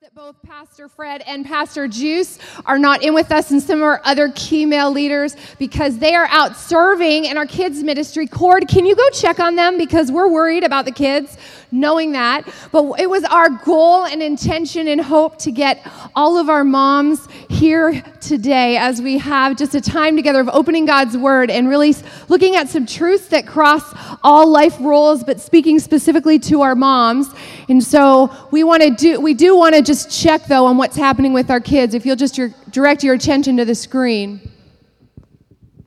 [0.00, 3.82] that both Pastor Fred and Pastor Juice are not in with us and some of
[3.82, 8.28] our other key male leaders because they are out serving in our kids' ministry.
[8.28, 11.36] Cord, can you go check on them because we're worried about the kids,
[11.72, 12.48] knowing that.
[12.72, 15.84] But it was our goal and intention and hope to get
[16.14, 20.86] all of our moms here today as we have just a time together of opening
[20.86, 21.94] God's Word and really
[22.28, 23.82] looking at some truths that cross
[24.22, 27.28] all life roles, but speaking specifically to our moms.
[27.68, 30.96] And so we want to do, we do want to just check though on what's
[30.96, 31.94] happening with our kids.
[31.94, 34.38] If you'll just your, direct your attention to the screen.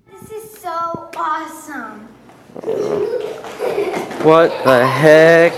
[0.09, 1.99] This is so awesome.
[4.23, 5.53] What the heck?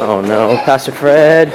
[0.00, 1.50] Oh no, Pastor Fred.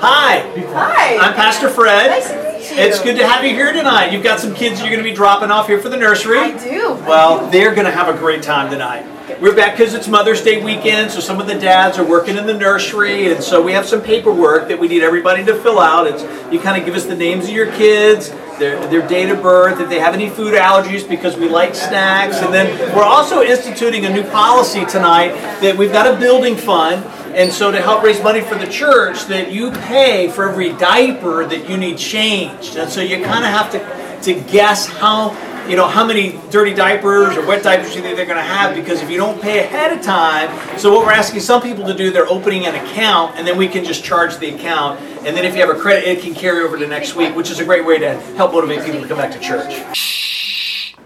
[0.00, 0.38] Hi.
[0.72, 1.18] Hi.
[1.18, 2.08] I'm Pastor Fred.
[2.08, 2.82] Nice to meet you.
[2.82, 4.10] It's good to have you here tonight.
[4.10, 6.38] You've got some kids you're going to be dropping off here for the nursery.
[6.38, 6.94] I do.
[7.06, 9.17] Well, they're going to have a great time tonight.
[9.28, 12.46] We're back because it's Mother's Day weekend, so some of the dads are working in
[12.46, 16.06] the nursery, and so we have some paperwork that we need everybody to fill out.
[16.06, 19.42] It's you kind of give us the names of your kids, their, their date of
[19.42, 23.42] birth, if they have any food allergies because we like snacks, and then we're also
[23.42, 27.04] instituting a new policy tonight that we've got a building fund,
[27.36, 31.44] and so to help raise money for the church, that you pay for every diaper
[31.44, 35.30] that you need changed, and so you kind of have to to guess how
[35.68, 38.74] you know how many dirty diapers or wet diapers you think they're going to have
[38.74, 41.94] because if you don't pay ahead of time so what we're asking some people to
[41.94, 45.44] do they're opening an account and then we can just charge the account and then
[45.44, 47.64] if you have a credit it can carry over to next week which is a
[47.64, 49.82] great way to help motivate people to come back to church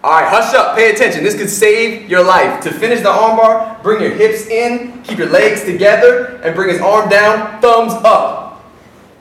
[0.03, 1.23] All right, hush up, pay attention.
[1.23, 2.61] This could save your life.
[2.63, 6.81] To finish the armbar, bring your hips in, keep your legs together, and bring his
[6.81, 8.65] arm down, thumbs up.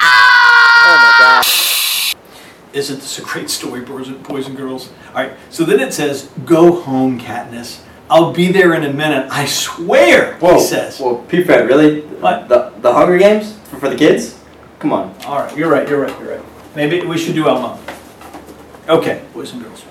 [0.00, 1.71] Oh my gosh.
[2.72, 5.92] Isn't this a great story boys and, boys and girls all right so then it
[5.92, 10.98] says go home katniss i'll be there in a minute i swear whoa, he says
[10.98, 11.42] Whoa, P.
[11.44, 12.02] Fred, really?
[12.02, 12.48] What?
[12.48, 14.38] The, the Hunger Games for, for the kids?
[14.78, 15.14] Come on.
[15.26, 16.44] All right, you're right, you're right, you're right.
[16.74, 17.78] Maybe we should do Elmo.
[18.88, 19.84] Okay, boys and girls.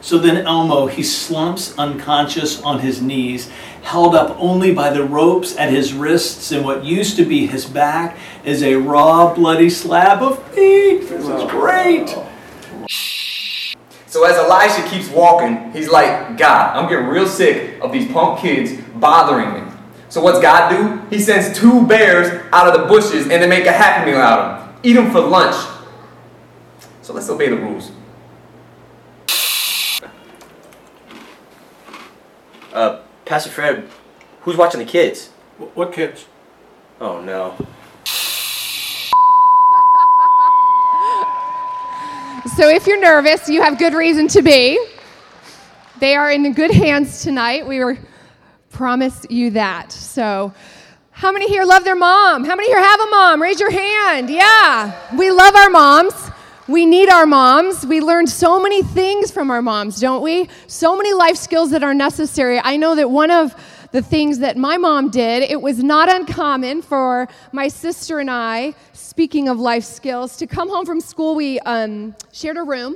[0.00, 3.50] So then Elmo, he slumps unconscious on his knees,
[3.82, 7.66] held up only by the ropes at his wrists, and what used to be his
[7.66, 11.08] back is a raw, bloody slab of meat.
[11.08, 12.16] This is great.
[14.06, 18.40] So as Elisha keeps walking, he's like, God, I'm getting real sick of these punk
[18.40, 19.72] kids bothering me.
[20.08, 21.00] So what's God do?
[21.14, 24.38] He sends two bears out of the bushes and they make a happy meal out
[24.40, 24.80] of them.
[24.82, 25.54] Eat them for lunch.
[27.02, 27.92] So let's obey the rules.
[32.72, 33.88] Uh, Pastor Fred,
[34.40, 35.28] who's watching the kids?
[35.58, 36.26] Wh- What kids?
[37.00, 37.54] Oh no.
[42.56, 44.84] So if you're nervous, you have good reason to be.
[46.00, 47.64] They are in good hands tonight.
[47.68, 47.98] We were
[48.72, 49.92] promised you that.
[49.92, 50.52] So
[51.12, 52.44] how many here love their mom?
[52.44, 53.40] How many here have a mom?
[53.40, 54.28] Raise your hand.
[54.28, 54.92] Yeah.
[55.16, 56.29] We love our moms.
[56.70, 57.84] We need our moms.
[57.84, 60.48] We learn so many things from our moms, don't we?
[60.68, 62.60] So many life skills that are necessary.
[62.62, 63.56] I know that one of
[63.90, 68.74] the things that my mom did, it was not uncommon for my sister and I,
[68.92, 71.34] speaking of life skills, to come home from school.
[71.34, 72.94] We um, shared a room,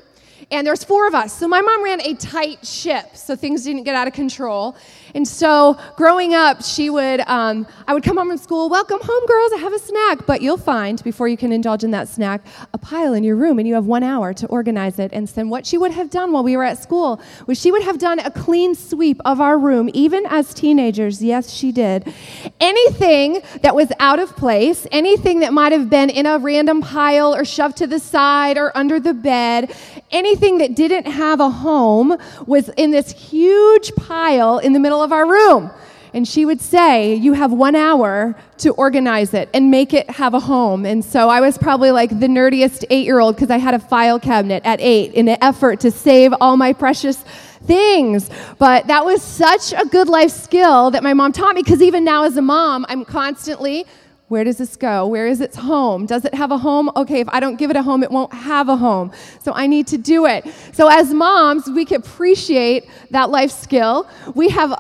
[0.53, 1.37] and there's four of us.
[1.37, 4.77] So my mom ran a tight ship, so things didn't get out of control.
[5.15, 9.27] And so growing up, she would, um, I would come home from school, welcome home,
[9.27, 10.27] girls, I have a snack.
[10.27, 13.61] But you'll find, before you can indulge in that snack, a pile in your room,
[13.61, 15.13] and you have one hour to organize it.
[15.13, 17.83] And then what she would have done while we were at school was she would
[17.83, 21.23] have done a clean sweep of our room, even as teenagers.
[21.23, 22.13] Yes, she did.
[22.59, 27.35] Anything that was out of place, anything that might have been in a random pile
[27.35, 29.73] or shoved to the side or under the bed,
[30.11, 35.13] anything that didn't have a home was in this huge pile in the middle of
[35.13, 35.71] our room.
[36.15, 40.33] And she would say, You have one hour to organize it and make it have
[40.33, 40.87] a home.
[40.87, 43.81] And so I was probably like the nerdiest eight year old because I had a
[43.81, 47.17] file cabinet at eight in an effort to save all my precious
[47.65, 48.31] things.
[48.59, 52.05] But that was such a good life skill that my mom taught me because even
[52.05, 53.85] now as a mom, I'm constantly
[54.29, 55.07] where does this go?
[55.07, 56.07] Where is its home?
[56.07, 56.91] Does it have a home?
[56.97, 59.13] Okay, if I don't give it a home, it won't have a home.
[59.43, 60.47] So I need to do it.
[60.73, 64.09] So as moms, we can appreciate that life skill.
[64.35, 64.73] We have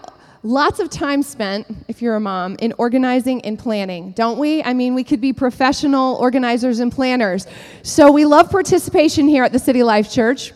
[0.44, 4.62] lots of time spent, if you're a mom, in organizing and planning, don't we?
[4.62, 7.46] I mean, we could be professional organizers and planners.
[7.82, 10.52] So we love participation here at the City Life Church.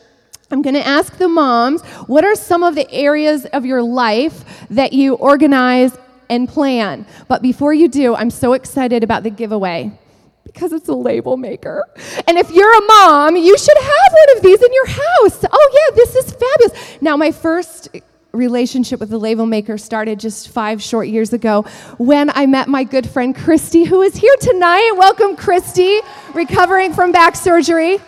[0.50, 4.66] I'm going to ask the moms, what are some of the areas of your life
[4.70, 5.96] that you organize
[6.30, 7.06] and plan?
[7.26, 9.90] But before you do, I'm so excited about the giveaway
[10.44, 11.84] because it's a label maker.
[12.26, 15.44] And if you're a mom, you should have one of these in your house.
[15.50, 17.02] Oh, yeah, this is fabulous.
[17.02, 17.88] Now, my first
[18.38, 21.62] relationship with the label maker started just five short years ago
[21.98, 24.92] when I met my good friend Christy, who is here tonight.
[24.96, 26.00] Welcome, Christy,
[26.32, 27.98] recovering from back surgery.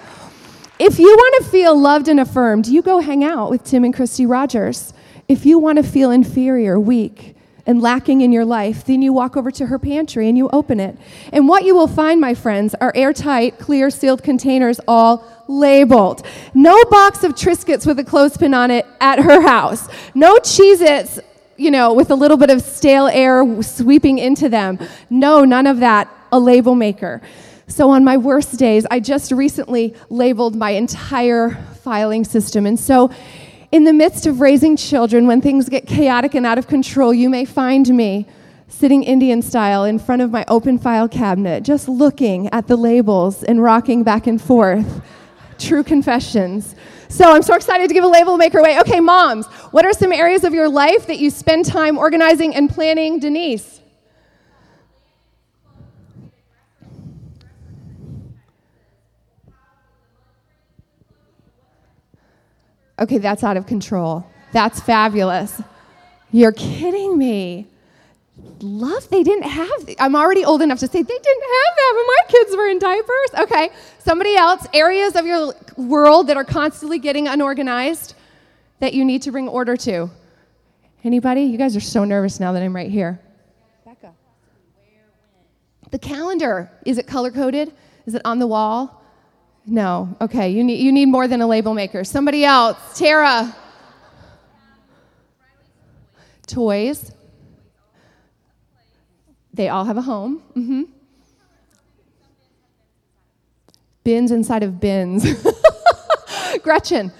[0.78, 3.94] If you want to feel loved and affirmed, you go hang out with Tim and
[3.94, 4.94] Christy Rogers.
[5.28, 7.36] If you want to feel inferior, weak,
[7.70, 10.80] and lacking in your life, then you walk over to her pantry and you open
[10.80, 10.98] it.
[11.32, 16.26] And what you will find, my friends, are airtight, clear, sealed containers, all labeled.
[16.52, 19.88] No box of Triscuits with a clothespin on it at her house.
[20.16, 21.20] No Cheez Its,
[21.56, 24.76] you know, with a little bit of stale air sweeping into them.
[25.08, 26.12] No, none of that.
[26.32, 27.22] A label maker.
[27.68, 31.50] So on my worst days, I just recently labeled my entire
[31.84, 32.66] filing system.
[32.66, 33.12] And so,
[33.72, 37.30] in the midst of raising children, when things get chaotic and out of control, you
[37.30, 38.26] may find me
[38.66, 43.42] sitting Indian style in front of my open file cabinet, just looking at the labels
[43.42, 45.02] and rocking back and forth.
[45.58, 46.74] True confessions.
[47.08, 48.78] So I'm so excited to give a label maker away.
[48.80, 52.70] Okay, moms, what are some areas of your life that you spend time organizing and
[52.70, 53.18] planning?
[53.18, 53.80] Denise.
[63.00, 64.26] Okay, that's out of control.
[64.52, 65.62] That's fabulous.
[66.32, 67.66] You're kidding me.
[68.60, 72.06] Love, they didn't have, I'm already old enough to say they didn't have that when
[72.06, 73.30] my kids were in diapers.
[73.40, 78.14] Okay, somebody else, areas of your world that are constantly getting unorganized
[78.80, 80.10] that you need to bring order to.
[81.04, 81.42] Anybody?
[81.42, 83.20] You guys are so nervous now that I'm right here.
[83.84, 84.12] Becca.
[85.90, 87.72] The calendar, is it color coded?
[88.06, 88.99] Is it on the wall?
[89.66, 90.16] No.
[90.20, 92.04] Okay, you need, you need more than a label maker.
[92.04, 92.76] Somebody else.
[92.98, 93.54] Tara.
[96.46, 97.12] Toys.
[99.52, 100.42] They all have a home.
[100.56, 100.82] Mm-hmm.
[104.02, 105.26] Bins inside of bins.
[106.62, 107.12] Gretchen.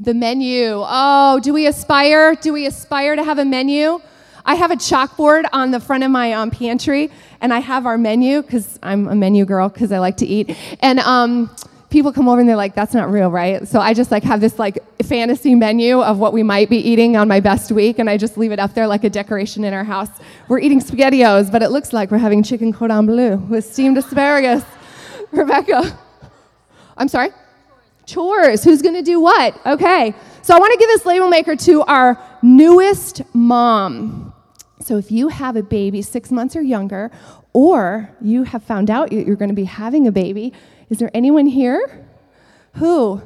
[0.00, 0.82] The menu.
[0.84, 2.34] Oh, do we aspire?
[2.34, 4.00] Do we aspire to have a menu?
[4.44, 7.10] I have a chalkboard on the front of my um, pantry,
[7.42, 10.56] and I have our menu because I'm a menu girl because I like to eat.
[10.80, 11.50] And um,
[11.90, 14.40] people come over and they're like, "That's not real, right?" So I just like have
[14.40, 18.08] this like fantasy menu of what we might be eating on my best week, and
[18.08, 20.08] I just leave it up there like a decoration in our house.
[20.48, 24.64] We're eating spaghettios, but it looks like we're having chicken cordon bleu with steamed asparagus.
[25.32, 25.98] Rebecca,
[26.96, 27.30] I'm sorry.
[28.06, 28.64] Chores.
[28.64, 29.58] Who's going to do what?
[29.66, 30.14] Okay.
[30.42, 34.34] So I want to give this label maker to our newest mom.
[34.80, 37.10] So if you have a baby six months or younger,
[37.52, 40.52] or you have found out you're going to be having a baby,
[40.88, 42.06] is there anyone here?
[42.74, 43.22] Who?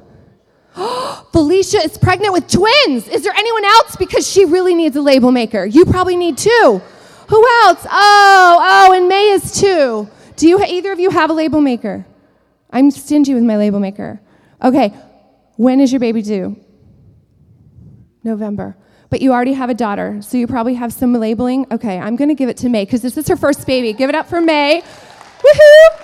[1.32, 3.08] Felicia is pregnant with twins.
[3.08, 3.96] Is there anyone else?
[3.96, 5.64] Because she really needs a label maker.
[5.64, 6.82] You probably need two.
[7.28, 7.86] Who else?
[7.90, 10.08] Oh, oh, and May is two.
[10.36, 12.06] Do you either of you have a label maker?
[12.70, 14.20] I'm stingy with my label maker.
[14.62, 14.94] Okay,
[15.56, 16.56] when is your baby due?
[18.22, 18.76] November
[19.10, 21.66] but you already have a daughter, so you probably have some labeling.
[21.70, 23.92] Okay, I'm to give it to May because this is her first baby.
[23.92, 24.82] Give it up for May.
[24.82, 26.02] Woohoo!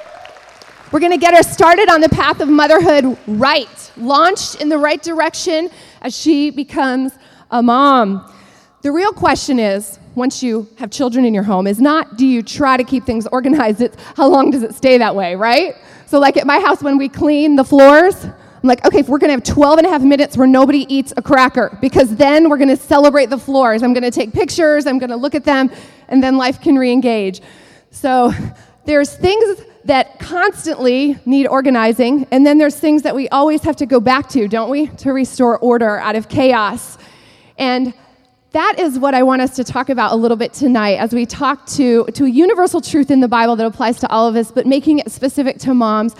[0.93, 5.03] We're to get her started on the path of motherhood right, launched in the right
[5.03, 5.71] direction
[6.03, 7.13] as she becomes
[7.51, 8.31] a mom.
[8.83, 12.43] The real question is once you have children in your home is not do you
[12.43, 15.77] try to keep things organized, it's how long does it stay that way, right?
[16.07, 18.27] So, like at my house, when we clean the floors,
[18.63, 21.13] I'm like, okay, if we're gonna have 12 and a half minutes where nobody eats
[21.17, 23.83] a cracker, because then we're gonna celebrate the floors.
[23.83, 25.69] I'm gonna take pictures, I'm gonna look at them,
[26.09, 27.41] and then life can re engage.
[27.91, 28.33] So
[28.85, 33.87] there's things that constantly need organizing, and then there's things that we always have to
[33.87, 36.99] go back to, don't we, to restore order out of chaos.
[37.59, 37.93] And
[38.53, 41.27] that is what I want us to talk about a little bit tonight as we
[41.27, 44.53] talk to, to a universal truth in the Bible that applies to all of us,
[44.53, 46.15] but making it specific to moms.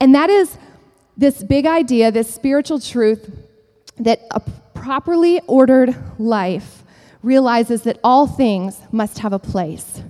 [0.00, 0.58] And that is
[1.18, 3.30] this big idea, this spiritual truth
[3.98, 4.40] that a
[4.72, 6.84] properly ordered life
[7.22, 10.00] realizes that all things must have a place.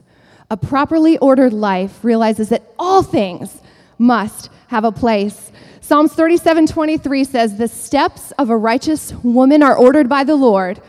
[0.51, 3.61] A properly ordered life realizes that all things
[3.99, 5.51] must have a place.
[5.81, 10.81] Psalms 37 23 says, The steps of a righteous woman are ordered by the Lord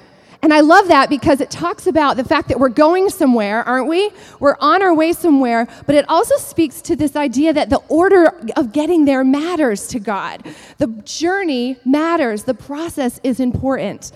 [0.41, 3.87] and I love that because it talks about the fact that we're going somewhere, aren't
[3.87, 4.09] we?
[4.39, 8.33] We're on our way somewhere, but it also speaks to this idea that the order
[8.55, 10.45] of getting there matters to God.
[10.77, 14.13] The journey matters, the process is important.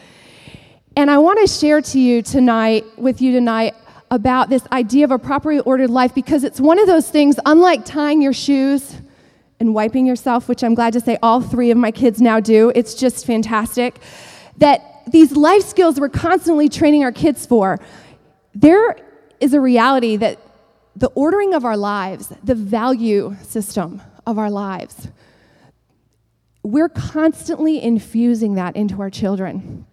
[0.96, 3.76] And I want to share to you tonight, with you tonight,
[4.10, 7.84] about this idea of a properly ordered life because it's one of those things, unlike
[7.84, 9.02] tying your shoes
[9.60, 12.72] and wiping yourself, which I'm glad to say all three of my kids now do.
[12.76, 14.00] It's just fantastic.
[14.58, 17.80] That these life skills we're constantly training our kids for,
[18.54, 18.98] there
[19.40, 20.40] is a reality that
[20.96, 25.08] the ordering of our lives, the value system of our lives,
[26.64, 29.86] we're constantly infusing that into our children.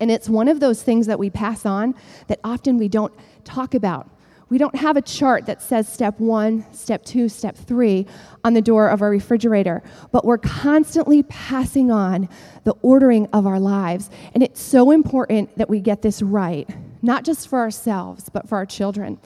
[0.00, 1.94] And it's one of those things that we pass on
[2.28, 3.12] that often we don't
[3.44, 4.08] talk about.
[4.50, 8.06] We don't have a chart that says step one, step two, step three
[8.44, 9.82] on the door of our refrigerator,
[10.12, 12.28] but we're constantly passing on
[12.64, 14.10] the ordering of our lives.
[14.34, 16.68] And it's so important that we get this right,
[17.02, 19.18] not just for ourselves, but for our children.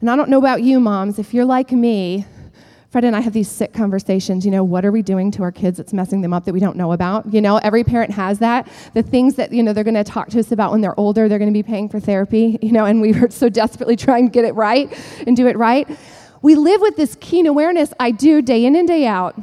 [0.00, 2.26] And I don't know about you, moms, if you're like me,
[2.96, 4.46] Fred and I have these sick conversations.
[4.46, 6.60] You know, what are we doing to our kids that's messing them up that we
[6.60, 7.30] don't know about?
[7.30, 8.66] You know, every parent has that.
[8.94, 11.28] The things that, you know, they're going to talk to us about when they're older,
[11.28, 14.28] they're going to be paying for therapy, you know, and we were so desperately trying
[14.28, 14.90] to get it right
[15.26, 15.86] and do it right.
[16.40, 19.38] We live with this keen awareness, I do day in and day out,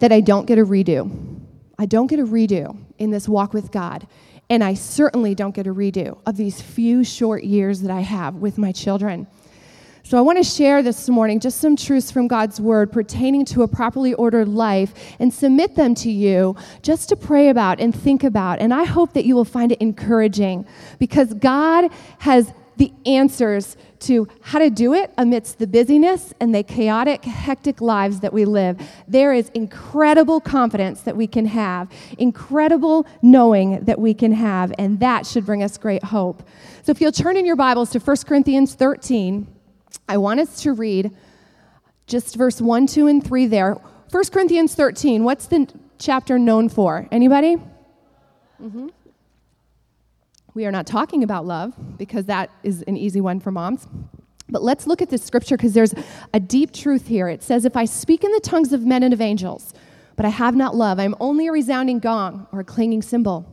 [0.00, 1.38] that I don't get a redo.
[1.78, 4.08] I don't get a redo in this walk with God.
[4.50, 8.34] And I certainly don't get a redo of these few short years that I have
[8.34, 9.28] with my children.
[10.08, 13.62] So, I want to share this morning just some truths from God's Word pertaining to
[13.62, 18.22] a properly ordered life and submit them to you just to pray about and think
[18.22, 18.60] about.
[18.60, 20.64] And I hope that you will find it encouraging
[21.00, 26.62] because God has the answers to how to do it amidst the busyness and the
[26.62, 28.80] chaotic, hectic lives that we live.
[29.08, 35.00] There is incredible confidence that we can have, incredible knowing that we can have, and
[35.00, 36.48] that should bring us great hope.
[36.84, 39.48] So, if you'll turn in your Bibles to 1 Corinthians 13,
[40.08, 41.10] I want us to read
[42.06, 43.74] just verse 1, 2, and 3 there.
[44.10, 47.08] 1 Corinthians 13, what's the chapter known for?
[47.10, 47.56] Anybody?
[48.62, 48.88] Mm-hmm.
[50.54, 53.86] We are not talking about love because that is an easy one for moms.
[54.48, 55.94] But let's look at this scripture because there's
[56.32, 57.28] a deep truth here.
[57.28, 59.74] It says, If I speak in the tongues of men and of angels,
[60.14, 63.44] but I have not love, I'm only a resounding gong or a clanging cymbal.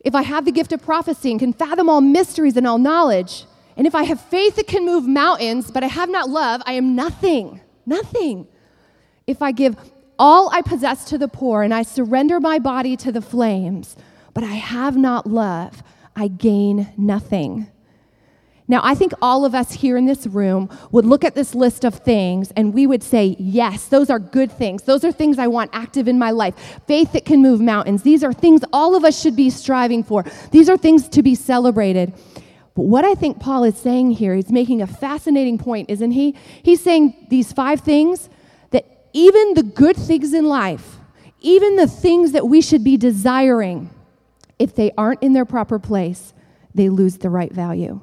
[0.00, 3.46] If I have the gift of prophecy and can fathom all mysteries and all knowledge,
[3.76, 6.74] and if I have faith that can move mountains, but I have not love, I
[6.74, 7.60] am nothing.
[7.86, 8.46] Nothing.
[9.26, 9.76] If I give
[10.18, 13.96] all I possess to the poor and I surrender my body to the flames,
[14.32, 15.82] but I have not love,
[16.14, 17.68] I gain nothing.
[18.66, 21.84] Now, I think all of us here in this room would look at this list
[21.84, 24.84] of things and we would say, yes, those are good things.
[24.84, 26.54] Those are things I want active in my life.
[26.86, 28.02] Faith that can move mountains.
[28.02, 30.24] These are things all of us should be striving for.
[30.50, 32.14] These are things to be celebrated.
[32.74, 36.34] But what I think Paul is saying here, he's making a fascinating point, isn't he?
[36.62, 38.28] He's saying these five things
[38.70, 40.96] that even the good things in life,
[41.40, 43.90] even the things that we should be desiring,
[44.58, 46.32] if they aren't in their proper place,
[46.74, 48.00] they lose the right value.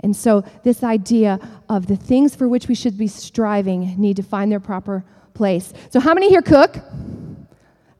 [0.00, 4.22] And so, this idea of the things for which we should be striving need to
[4.22, 5.72] find their proper place.
[5.90, 6.76] So, how many here cook?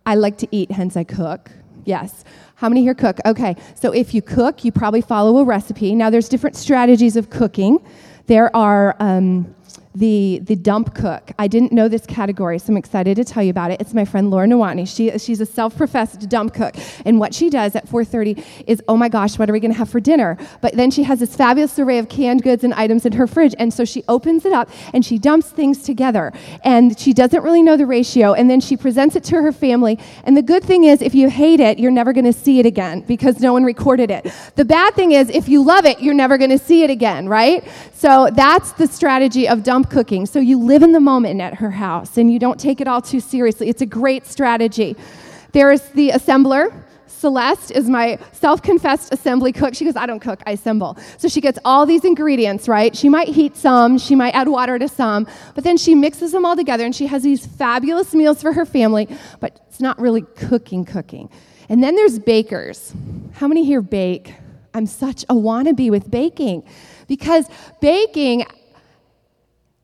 [0.04, 1.50] I like to eat, hence I cook.
[1.86, 2.24] Yes.
[2.56, 3.18] How many here cook?
[3.24, 3.56] Okay.
[3.74, 5.94] So, if you cook, you probably follow a recipe.
[5.94, 7.78] Now, there's different strategies of cooking.
[8.26, 8.94] There are.
[9.00, 9.54] Um,
[9.96, 11.30] the, the dump cook.
[11.38, 13.80] I didn't know this category, so I'm excited to tell you about it.
[13.80, 14.86] It's my friend Laura Nawani.
[14.86, 16.74] She, she's a self-professed dump cook.
[17.06, 19.78] And what she does at 4.30 is, oh my gosh, what are we going to
[19.78, 20.36] have for dinner?
[20.60, 23.54] But then she has this fabulous array of canned goods and items in her fridge.
[23.58, 26.32] And so she opens it up and she dumps things together.
[26.62, 28.34] And she doesn't really know the ratio.
[28.34, 29.98] And then she presents it to her family.
[30.24, 32.66] And the good thing is, if you hate it, you're never going to see it
[32.66, 34.30] again because no one recorded it.
[34.56, 37.30] The bad thing is, if you love it, you're never going to see it again,
[37.30, 37.64] right?
[37.94, 40.26] So that's the strategy of dump cooking.
[40.26, 43.00] So you live in the moment at her house and you don't take it all
[43.00, 43.68] too seriously.
[43.68, 44.96] It's a great strategy.
[45.52, 46.72] There's the assembler.
[47.06, 49.74] Celeste is my self confessed assembly cook.
[49.74, 50.98] She goes, I don't cook, I assemble.
[51.16, 52.94] So she gets all these ingredients, right?
[52.94, 56.44] She might heat some, she might add water to some, but then she mixes them
[56.44, 59.08] all together and she has these fabulous meals for her family,
[59.40, 61.30] but it's not really cooking, cooking.
[61.68, 62.94] And then there's bakers.
[63.32, 64.34] How many here bake?
[64.74, 66.62] I'm such a wannabe with baking
[67.08, 67.46] because
[67.80, 68.44] baking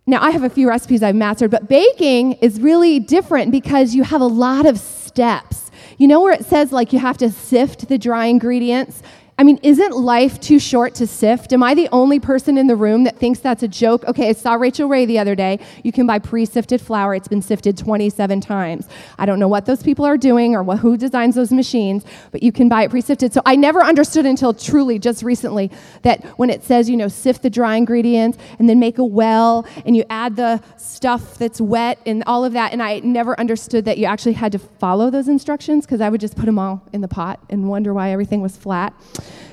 [0.05, 4.03] now, I have a few recipes I've mastered, but baking is really different because you
[4.03, 5.71] have a lot of steps.
[5.97, 9.03] You know where it says, like, you have to sift the dry ingredients?
[9.43, 11.53] I mean, isn't life too short to sift?
[11.53, 14.05] Am I the only person in the room that thinks that's a joke?
[14.05, 15.59] Okay, I saw Rachael Ray the other day.
[15.83, 18.87] You can buy pre sifted flour, it's been sifted 27 times.
[19.19, 22.45] I don't know what those people are doing or what, who designs those machines, but
[22.45, 23.33] you can buy it pre sifted.
[23.33, 25.73] So I never understood until truly just recently
[26.03, 29.67] that when it says, you know, sift the dry ingredients and then make a well
[29.85, 33.87] and you add the stuff that's wet and all of that, and I never understood
[33.87, 36.81] that you actually had to follow those instructions because I would just put them all
[36.93, 38.95] in the pot and wonder why everything was flat.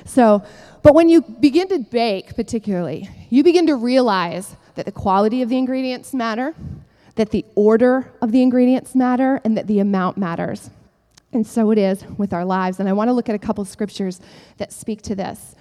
[0.04, 0.42] So,
[0.82, 5.48] but when you begin to bake, particularly, you begin to realize that the quality of
[5.48, 6.54] the ingredients matter,
[7.16, 10.70] that the order of the ingredients matter, and that the amount matters.
[11.32, 12.80] And so it is with our lives.
[12.80, 14.20] And I want to look at a couple scriptures
[14.56, 15.54] that speak to this.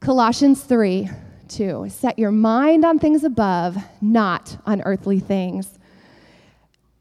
[0.00, 1.08] Colossians 3
[1.48, 1.86] 2.
[1.90, 5.78] Set your mind on things above, not on earthly things.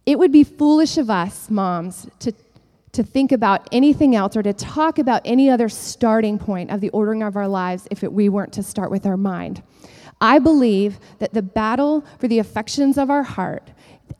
[0.06, 2.34] It would be foolish of us, moms, to
[2.94, 6.90] to think about anything else or to talk about any other starting point of the
[6.90, 9.64] ordering of our lives if it, we weren't to start with our mind.
[10.20, 13.72] I believe that the battle for the affections of our heart,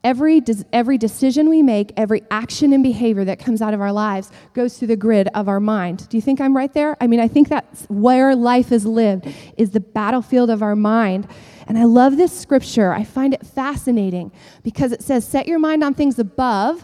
[0.04, 0.42] every,
[0.74, 4.78] every decision we make, every action and behavior that comes out of our lives goes
[4.78, 6.10] through the grid of our mind.
[6.10, 6.98] Do you think I'm right there?
[7.00, 11.28] I mean, I think that's where life is lived, is the battlefield of our mind.
[11.68, 12.92] And I love this scripture.
[12.92, 14.32] I find it fascinating
[14.64, 16.84] because it says, Set your mind on things above,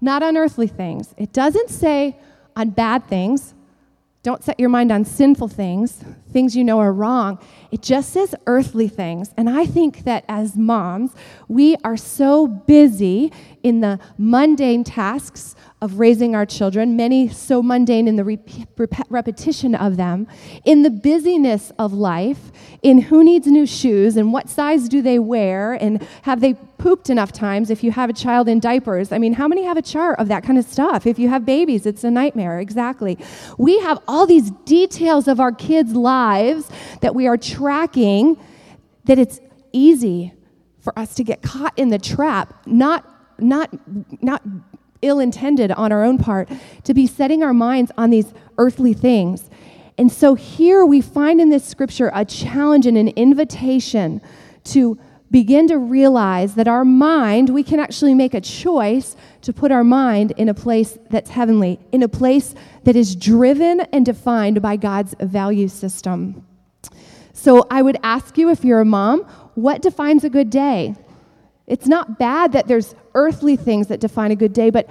[0.00, 1.14] not on earthly things.
[1.16, 2.16] It doesn't say
[2.54, 3.54] on bad things.
[4.22, 7.38] Don't set your mind on sinful things, things you know are wrong.
[7.70, 9.30] It just says earthly things.
[9.36, 11.12] And I think that as moms,
[11.46, 15.54] we are so busy in the mundane tasks
[15.86, 20.26] of raising our children, many so mundane in the rep- repetition of them,
[20.64, 22.50] in the busyness of life,
[22.82, 27.08] in who needs new shoes and what size do they wear, and have they pooped
[27.08, 29.12] enough times if you have a child in diapers.
[29.12, 31.06] I mean, how many have a chart of that kind of stuff?
[31.06, 33.16] If you have babies, it's a nightmare, exactly.
[33.56, 36.68] We have all these details of our kids' lives
[37.00, 38.36] that we are tracking
[39.04, 39.38] that it's
[39.72, 40.32] easy
[40.80, 43.04] for us to get caught in the trap, not
[43.38, 43.68] not
[44.20, 44.42] not
[45.02, 46.48] ill intended on our own part,
[46.84, 49.50] to be setting our minds on these earthly things.
[49.98, 54.20] And so here we find in this scripture a challenge and an invitation
[54.64, 54.98] to
[55.30, 59.84] begin to realize that our mind, we can actually make a choice to put our
[59.84, 64.76] mind in a place that's heavenly, in a place that is driven and defined by
[64.76, 66.46] God's value system.
[67.32, 69.22] So I would ask you, if you're a mom,
[69.54, 70.94] what defines a good day?
[71.66, 74.88] It's not bad that there's earthly things that define a good day, but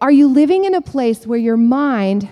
[0.00, 2.28] are you living in a place where your mind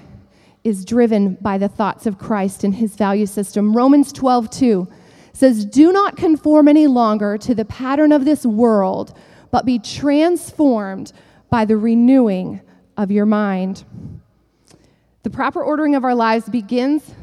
[0.64, 3.76] is driven by the thoughts of Christ and his value system?
[3.76, 4.88] Romans 12, 2
[5.32, 9.16] says, Do not conform any longer to the pattern of this world,
[9.50, 11.12] but be transformed
[11.48, 12.60] by the renewing
[12.96, 13.84] of your mind.
[15.22, 17.14] The proper ordering of our lives begins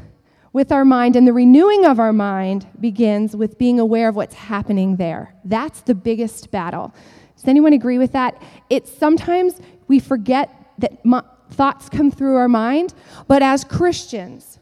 [0.52, 4.34] with our mind, and the renewing of our mind begins with being aware of what's
[4.34, 5.34] happening there.
[5.44, 6.94] That's the biggest battle.
[7.36, 8.40] Does anyone agree with that?
[8.68, 11.02] It's sometimes we forget that
[11.50, 12.94] thoughts come through our mind,
[13.28, 14.58] but as Christians,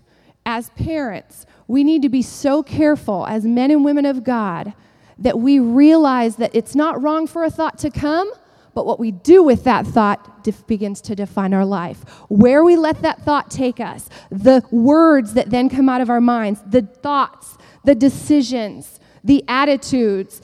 [0.47, 4.75] as parents, we need to be so careful as men and women of God
[5.19, 8.31] that we realize that it's not wrong for a thought to come,
[8.81, 11.99] but what we do with that thought def- begins to define our life.
[12.31, 16.23] Where we let that thought take us, the words that then come out of our
[16.23, 20.41] minds, the thoughts, the decisions, the attitudes,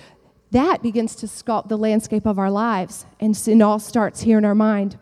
[0.50, 3.06] that begins to sculpt the landscape of our lives.
[3.20, 4.98] And it all starts here in our mind.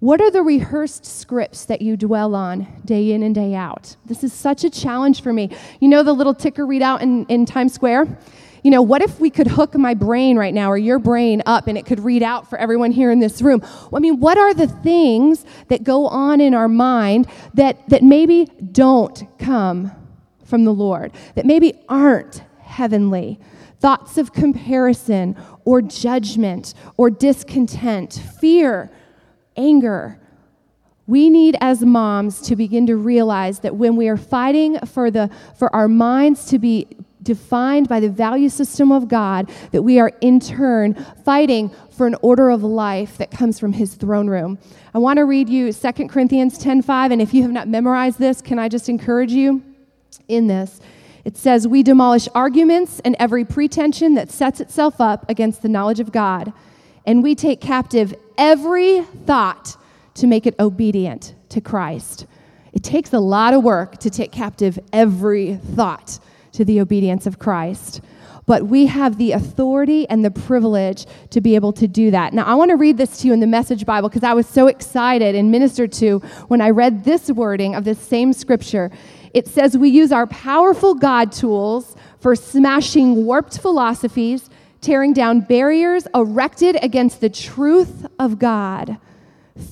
[0.00, 3.94] What are the rehearsed scripts that you dwell on day in and day out?
[4.04, 5.50] This is such a challenge for me.
[5.78, 8.18] You know the little ticker readout in, in Times Square?
[8.64, 11.68] You know, what if we could hook my brain right now or your brain up
[11.68, 13.62] and it could read out for everyone here in this room?
[13.92, 18.46] I mean, what are the things that go on in our mind that, that maybe
[18.72, 19.92] don't come
[20.44, 23.38] from the Lord, that maybe aren't heavenly?
[23.80, 28.90] Thoughts of comparison or judgment or discontent, fear,
[29.58, 30.18] anger.
[31.06, 35.28] We need as moms to begin to realize that when we are fighting for, the,
[35.58, 36.88] for our minds to be
[37.24, 42.14] defined by the value system of God, that we are in turn fighting for an
[42.22, 44.58] order of life that comes from his throne room.
[44.94, 48.40] I want to read you 2 Corinthians 10:5 and if you have not memorized this,
[48.40, 49.62] can I just encourage you
[50.28, 50.80] in this?
[51.24, 56.00] It says, "We demolish arguments and every pretension that sets itself up against the knowledge
[56.00, 56.52] of God,
[57.06, 59.76] and we take captive every thought
[60.14, 62.26] to make it obedient to Christ."
[62.74, 66.18] It takes a lot of work to take captive every thought
[66.54, 68.00] to the obedience of Christ.
[68.46, 72.34] But we have the authority and the privilege to be able to do that.
[72.34, 74.46] Now, I want to read this to you in the Message Bible because I was
[74.46, 78.90] so excited and ministered to when I read this wording of this same scripture.
[79.32, 84.50] It says, We use our powerful God tools for smashing warped philosophies,
[84.82, 88.98] tearing down barriers erected against the truth of God,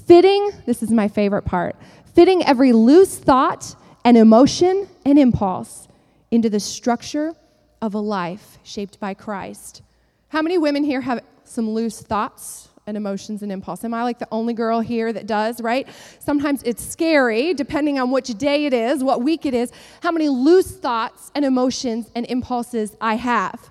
[0.06, 1.76] fitting, this is my favorite part,
[2.14, 5.88] fitting every loose thought and emotion and impulse
[6.32, 7.34] into the structure
[7.82, 9.82] of a life shaped by Christ.
[10.28, 13.84] How many women here have some loose thoughts and emotions and impulse?
[13.84, 15.86] Am I like the only girl here that does, right?
[16.18, 19.70] Sometimes it's scary, depending on which day it is, what week it is,
[20.02, 23.70] how many loose thoughts and emotions and impulses I have.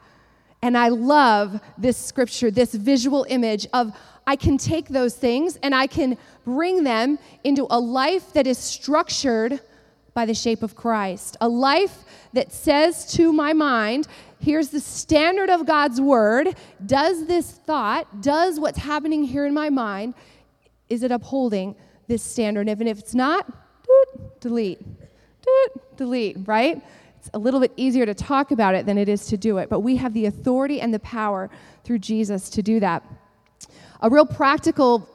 [0.62, 3.92] And I love this scripture, this visual image of
[4.28, 8.60] I can take those things and I can bring them into a life that is
[8.60, 9.62] structured
[10.14, 11.38] by the shape of Christ.
[11.42, 14.08] A life that says to my mind,
[14.40, 16.56] here's the standard of God's word.
[16.86, 20.14] Does this thought, does what's happening here in my mind,
[20.90, 21.76] is it upholding
[22.08, 22.68] this standard?
[22.68, 23.50] And if it's not,
[24.40, 24.80] delete,
[25.96, 26.82] delete, right?
[27.18, 29.70] It's a little bit easier to talk about it than it is to do it,
[29.70, 31.50] but we have the authority and the power
[31.84, 33.04] through Jesus to do that.
[34.02, 35.08] A real practical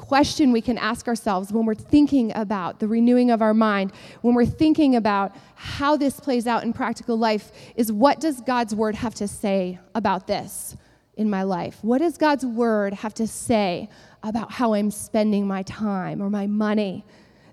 [0.00, 4.34] question we can ask ourselves when we're thinking about the renewing of our mind, when
[4.34, 8.94] we're thinking about how this plays out in practical life, is what does God's word
[8.94, 10.76] have to say about this
[11.16, 11.78] in my life?
[11.82, 13.90] What does God's word have to say
[14.22, 17.04] about how I'm spending my time or my money?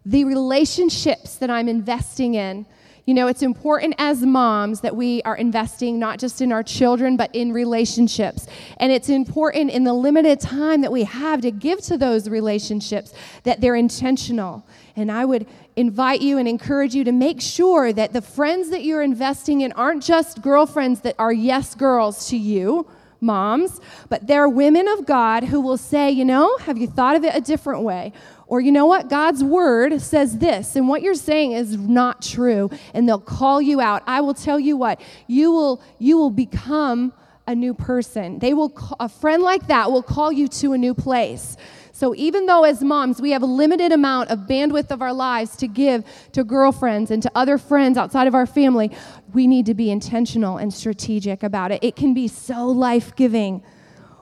[0.06, 2.66] The relationships that I'm investing in
[3.08, 7.16] you know, it's important as moms that we are investing not just in our children,
[7.16, 8.48] but in relationships.
[8.82, 13.14] And it's important in the limited time that we have to give to those relationships
[13.44, 14.68] that they're intentional.
[14.98, 18.84] And I would invite you and encourage you to make sure that the friends that
[18.84, 22.86] you're investing in aren't just girlfriends that are yes girls to you
[23.22, 27.24] moms, but they're women of God who will say, you know, have you thought of
[27.24, 28.12] it a different way?
[28.48, 29.10] Or, you know what?
[29.10, 32.70] God's word says this, and what you're saying is not true.
[32.94, 34.04] And they'll call you out.
[34.08, 37.12] I will tell you what, you will, you will become
[37.46, 38.40] a new person.
[38.40, 41.58] They will, a friend like that will call you to a new place.
[41.94, 45.56] So even though as moms we have a limited amount of bandwidth of our lives
[45.58, 48.92] to give to girlfriends and to other friends outside of our family,
[49.34, 51.84] we need to be intentional and strategic about it.
[51.84, 53.64] It can be so life-giving.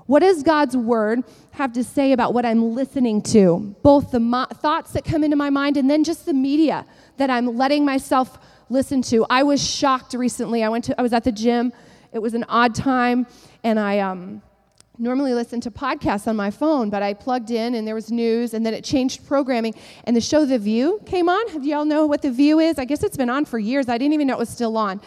[0.07, 3.75] What does God's word have to say about what I'm listening to?
[3.81, 6.85] Both the mo- thoughts that come into my mind and then just the media
[7.17, 8.37] that I'm letting myself
[8.69, 9.25] listen to.
[9.29, 10.63] I was shocked recently.
[10.63, 11.73] I went to I was at the gym.
[12.13, 13.25] It was an odd time
[13.63, 14.43] and I um,
[14.99, 18.53] normally listen to podcasts on my phone, but I plugged in and there was news
[18.53, 21.61] and then it changed programming and the show The View came on.
[21.61, 22.77] Do y'all know what The View is?
[22.77, 23.89] I guess it's been on for years.
[23.89, 25.01] I didn't even know it was still on.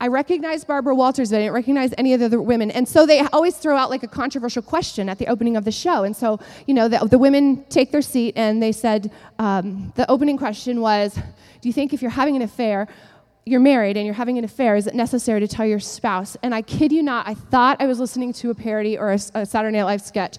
[0.00, 2.70] I recognized Barbara Walters, but I didn't recognize any of the other women.
[2.70, 5.72] And so they always throw out like a controversial question at the opening of the
[5.72, 6.04] show.
[6.04, 10.08] And so, you know, the, the women take their seat and they said, um, the
[10.08, 12.86] opening question was, Do you think if you're having an affair,
[13.44, 16.36] you're married and you're having an affair, is it necessary to tell your spouse?
[16.44, 19.18] And I kid you not, I thought I was listening to a parody or a,
[19.34, 20.36] a Saturday Night Live sketch.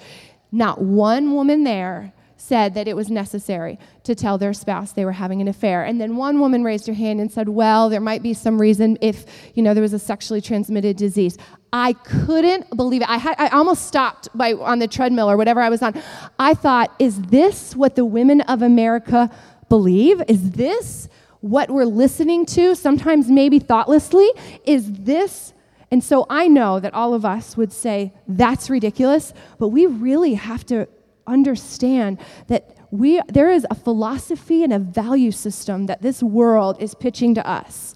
[0.53, 5.11] Not one woman there said that it was necessary to tell their spouse they were
[5.11, 5.83] having an affair.
[5.83, 8.97] And then one woman raised her hand and said, Well, there might be some reason
[9.01, 9.25] if,
[9.55, 11.37] you know, there was a sexually transmitted disease.
[11.71, 13.09] I couldn't believe it.
[13.09, 16.01] I, had, I almost stopped by, on the treadmill or whatever I was on.
[16.39, 19.29] I thought, is this what the women of America
[19.67, 20.21] believe?
[20.27, 21.09] Is this
[21.41, 24.29] what we're listening to, sometimes maybe thoughtlessly?
[24.65, 25.53] Is this
[25.91, 30.35] and so I know that all of us would say, that's ridiculous, but we really
[30.35, 30.87] have to
[31.29, 36.95] understand that we, there is a philosophy and a value system that this world is
[36.95, 37.95] pitching to us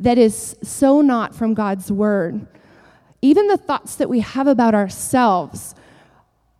[0.00, 2.46] that is so not from God's word.
[3.22, 5.74] Even the thoughts that we have about ourselves.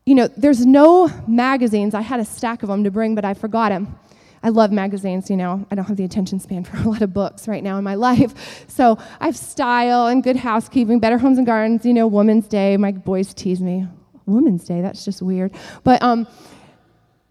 [0.07, 1.95] You know, there's no magazines.
[1.95, 3.99] I had a stack of them to bring, but I forgot them.
[4.43, 5.67] I love magazines, you know.
[5.71, 7.95] I don't have the attention span for a lot of books right now in my
[7.95, 8.65] life.
[8.69, 12.77] So I have style and good housekeeping, better homes and gardens, you know, Women's Day.
[12.77, 13.87] My boys tease me.
[14.27, 14.81] Women's Day.
[14.81, 15.55] That's just weird.
[15.85, 16.27] But um,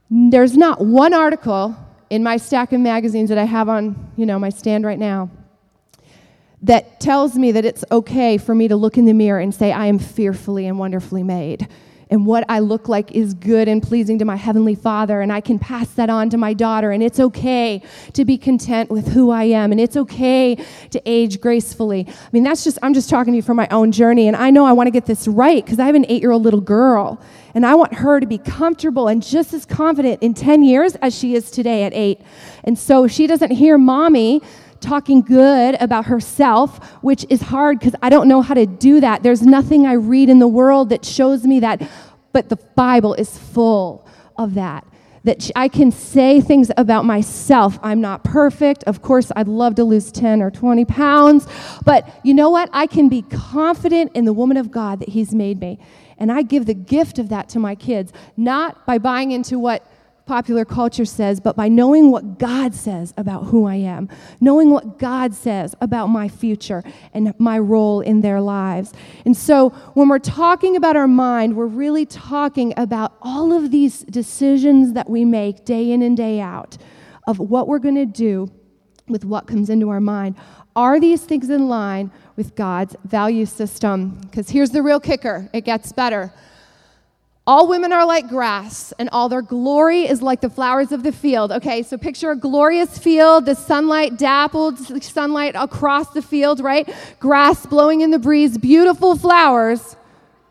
[0.09, 1.75] there's not one article
[2.09, 5.29] in my stack of magazines that I have on, you know, my stand right now
[6.61, 9.71] that tells me that it's okay for me to look in the mirror and say
[9.71, 11.67] I am fearfully and wonderfully made
[12.09, 15.41] and what I look like is good and pleasing to my Heavenly Father, and I
[15.41, 16.91] can pass that on to my daughter.
[16.91, 17.81] And it's okay
[18.13, 20.55] to be content with who I am, and it's okay
[20.91, 22.05] to age gracefully.
[22.07, 24.51] I mean, that's just, I'm just talking to you from my own journey, and I
[24.51, 26.61] know I want to get this right because I have an eight year old little
[26.61, 27.19] girl,
[27.55, 31.17] and I want her to be comfortable and just as confident in 10 years as
[31.17, 32.19] she is today at eight.
[32.65, 34.41] And so she doesn't hear mommy
[34.85, 39.23] talking good about herself, which is hard because I don't know how to do that.
[39.23, 41.81] There's nothing I read in the world that shows me that,
[42.31, 44.85] but the Bible is full of that.
[45.23, 47.79] That I can say things about myself.
[47.81, 48.83] I'm not perfect.
[48.83, 51.47] Of course, I'd love to lose 10 or 20 pounds.
[51.83, 52.69] But you know what?
[52.71, 55.79] I can be confident in the woman of God that He's made me.
[56.19, 59.85] And I give the gift of that to my kids, not by buying into what
[60.25, 64.09] popular culture says, but by knowing what God says about who I am,
[64.41, 66.83] knowing what God says about my future
[67.13, 68.91] and my role in their lives.
[69.25, 73.99] And so when we're talking about our mind, we're really talking about all of these
[74.05, 76.77] decisions that we make day in and day out
[77.27, 78.51] of what we're going to do
[79.07, 80.35] with what comes into our mind.
[80.75, 84.19] Are these things in line with God's value system?
[84.21, 86.33] Because here's the real kicker it gets better.
[87.47, 91.11] All women are like grass, and all their glory is like the flowers of the
[91.11, 91.51] field.
[91.51, 96.89] Okay, so picture a glorious field, the sunlight dappled sunlight across the field, right?
[97.19, 99.95] Grass blowing in the breeze, beautiful flowers.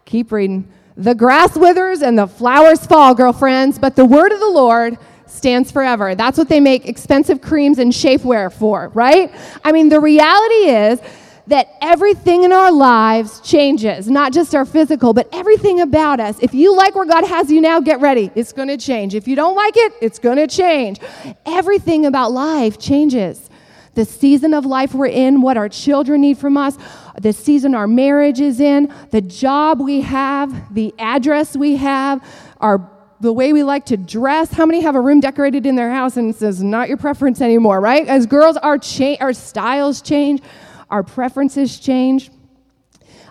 [0.04, 0.68] Keep reading.
[0.96, 5.72] The grass withers and the flowers fall, girlfriends, but the word of the Lord stands
[5.72, 6.14] forever.
[6.14, 9.32] That's what they make expensive creams and shapewear for, right?
[9.64, 11.00] I mean, the reality is
[11.46, 16.38] that everything in our lives changes, not just our physical, but everything about us.
[16.40, 18.30] If you like where God has you now, get ready.
[18.34, 19.14] It's going to change.
[19.14, 21.00] If you don't like it, it's going to change.
[21.44, 23.50] Everything about life changes.
[23.94, 26.76] The season of life we're in, what our children need from us,
[27.20, 32.26] the season our marriage is in, the job we have, the address we have,
[32.60, 34.52] our the way we like to dress.
[34.52, 37.40] How many have a room decorated in their house and it says not your preference
[37.40, 38.06] anymore, right?
[38.06, 40.42] As girls, our cha- our styles change,
[40.94, 42.30] our preferences change.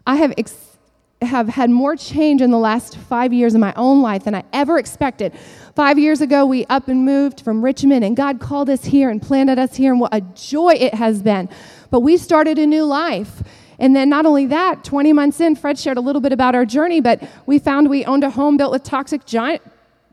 [0.05, 0.77] I have ex-
[1.21, 4.43] have had more change in the last five years in my own life than I
[4.51, 5.31] ever expected.
[5.73, 9.21] Five years ago, we up and moved from Richmond, and God called us here and
[9.21, 11.47] planted us here, and what a joy it has been.
[11.89, 13.41] But we started a new life.
[13.79, 16.65] And then, not only that, 20 months in, Fred shared a little bit about our
[16.65, 19.61] journey, but we found we owned a home built with toxic giant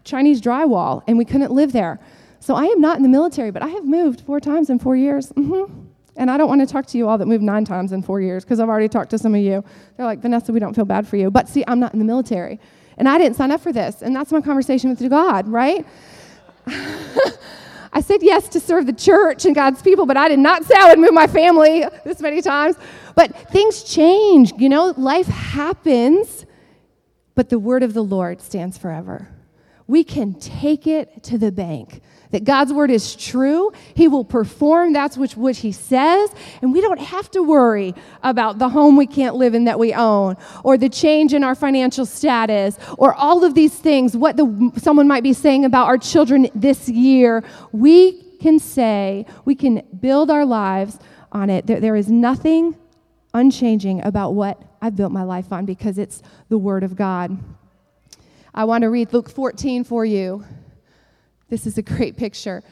[0.04, 1.98] Chinese drywall, and we couldn't live there.
[2.38, 4.94] So I am not in the military, but I have moved four times in four
[4.94, 5.32] years.
[5.32, 5.89] Mm-hmm.
[6.20, 8.20] And I don't want to talk to you all that moved nine times in four
[8.20, 9.64] years because I've already talked to some of you.
[9.96, 11.30] They're like, Vanessa, we don't feel bad for you.
[11.30, 12.60] But see, I'm not in the military.
[12.98, 14.02] And I didn't sign up for this.
[14.02, 15.86] And that's my conversation with God, right?
[16.66, 20.74] I said yes to serve the church and God's people, but I did not say
[20.76, 22.76] I would move my family this many times.
[23.14, 26.44] But things change, you know, life happens,
[27.34, 29.26] but the word of the Lord stands forever.
[29.86, 33.72] We can take it to the bank that God's word is true.
[33.94, 36.30] He will perform that's which, which he says.
[36.62, 39.92] And we don't have to worry about the home we can't live in that we
[39.92, 44.72] own or the change in our financial status or all of these things, what the,
[44.76, 47.42] someone might be saying about our children this year.
[47.72, 50.98] We can say, we can build our lives
[51.32, 51.66] on it.
[51.66, 52.76] there, there is nothing
[53.34, 57.38] unchanging about what I've built my life on because it's the word of God.
[58.54, 60.44] I want to read Luke 14 for you.
[61.50, 62.62] This is a great picture.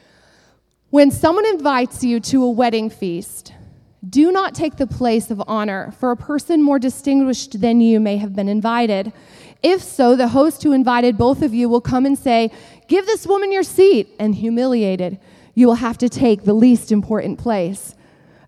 [0.89, 3.53] When someone invites you to a wedding feast,
[4.07, 8.15] do not take the place of honor, for a person more distinguished than you may
[8.15, 9.11] have been invited.
[9.61, 12.51] If so, the host who invited both of you will come and say,
[12.87, 15.19] Give this woman your seat, and humiliated,
[15.53, 17.93] you will have to take the least important place.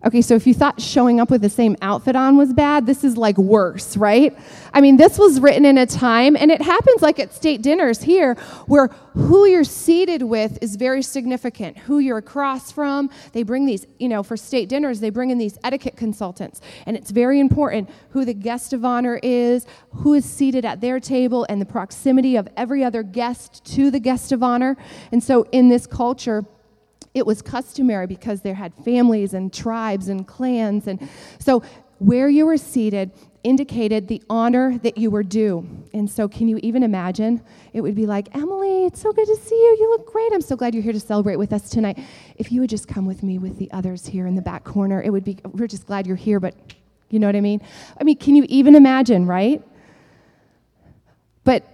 [0.04, 3.04] Okay, so if you thought showing up with the same outfit on was bad, this
[3.04, 4.36] is like worse, right?
[4.74, 8.02] I mean, this was written in a time, and it happens like at state dinners
[8.02, 8.34] here,
[8.66, 11.78] where who you're seated with is very significant.
[11.78, 15.38] Who you're across from, they bring these, you know, for state dinners, they bring in
[15.38, 20.24] these etiquette consultants, and it's very important who the guest of honor is, who is
[20.24, 24.42] seated at their table, and the proximity of every other guest to the guest of
[24.42, 24.76] honor.
[25.12, 26.44] And so in this culture,
[27.14, 30.86] it was customary because there had families and tribes and clans.
[30.86, 31.62] And so
[31.98, 33.12] where you were seated
[33.44, 35.66] indicated the honor that you were due.
[35.92, 37.42] And so, can you even imagine?
[37.72, 39.76] It would be like, Emily, it's so good to see you.
[39.80, 40.32] You look great.
[40.32, 41.98] I'm so glad you're here to celebrate with us tonight.
[42.36, 45.02] If you would just come with me with the others here in the back corner,
[45.02, 46.54] it would be, we're just glad you're here, but
[47.10, 47.60] you know what I mean?
[48.00, 49.62] I mean, can you even imagine, right?
[51.44, 51.64] But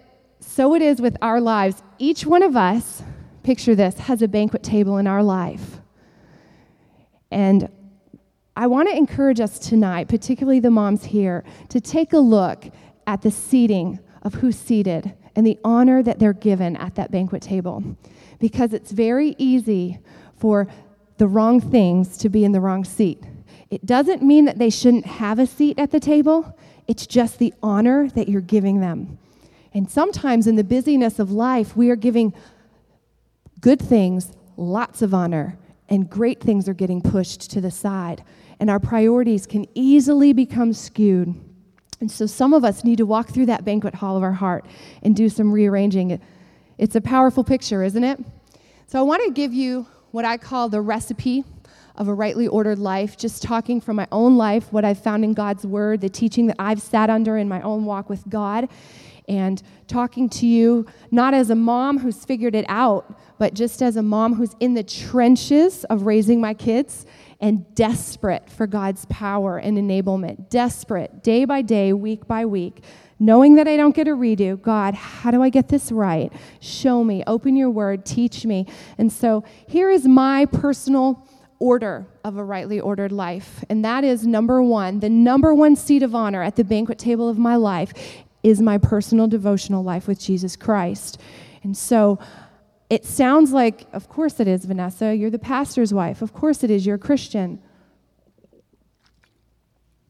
[0.40, 1.82] so it is with our lives.
[1.98, 3.02] Each one of us
[3.48, 5.78] picture this, has a banquet table in our life.
[7.30, 7.70] And
[8.54, 12.66] I want to encourage us tonight, particularly the moms here, to take a look
[13.06, 17.40] at the seating of who's seated and the honor that they're given at that banquet
[17.40, 17.96] table.
[18.38, 19.98] Because it's very easy
[20.36, 20.68] for
[21.16, 23.24] the wrong things to be in the wrong seat.
[23.70, 26.54] It doesn't mean that they shouldn't have a seat at the table,
[26.86, 29.16] it's just the honor that you're giving them.
[29.72, 32.34] And sometimes in the busyness of life, we are giving
[33.60, 38.22] good things, lots of honor, and great things are getting pushed to the side.
[38.60, 41.34] And our priorities can easily become skewed.
[42.00, 44.66] And so some of us need to walk through that banquet hall of our heart
[45.02, 46.20] and do some rearranging.
[46.76, 48.20] It's a powerful picture, isn't it?
[48.86, 51.44] So I want to give you what I call the recipe
[51.96, 55.34] of a rightly ordered life, just talking from my own life, what I've found in
[55.34, 58.68] God's Word, the teaching that I've sat under in my own walk with God,
[59.26, 63.96] and talking to you not as a mom who's figured it out, but just as
[63.96, 67.06] a mom who's in the trenches of raising my kids
[67.40, 72.82] and desperate for God's power and enablement, desperate day by day, week by week,
[73.20, 74.60] knowing that I don't get a redo.
[74.60, 76.32] God, how do I get this right?
[76.60, 78.66] Show me, open your word, teach me.
[78.96, 81.26] And so here is my personal
[81.60, 83.64] order of a rightly ordered life.
[83.68, 87.28] And that is number one, the number one seat of honor at the banquet table
[87.28, 87.92] of my life
[88.42, 91.20] is my personal devotional life with Jesus Christ.
[91.62, 92.18] And so
[92.90, 95.14] it sounds like, of course it is, Vanessa.
[95.14, 96.22] You're the pastor's wife.
[96.22, 96.86] Of course it is.
[96.86, 97.60] You're a Christian.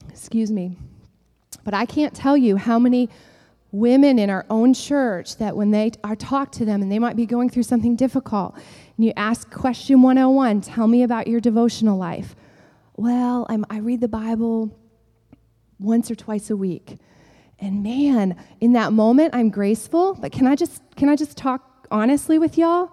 [0.09, 0.77] Excuse me.
[1.65, 3.09] But I can't tell you how many
[3.73, 7.17] women in our own church that when they are talked to them and they might
[7.17, 11.99] be going through something difficult, and you ask question 101, tell me about your devotional
[11.99, 12.35] life.
[12.97, 14.77] Well, I'm, I read the Bible
[15.79, 16.99] once or twice a week.
[17.61, 20.15] And man, in that moment, I'm graceful.
[20.15, 22.91] But can I just can I just talk honestly with y'all?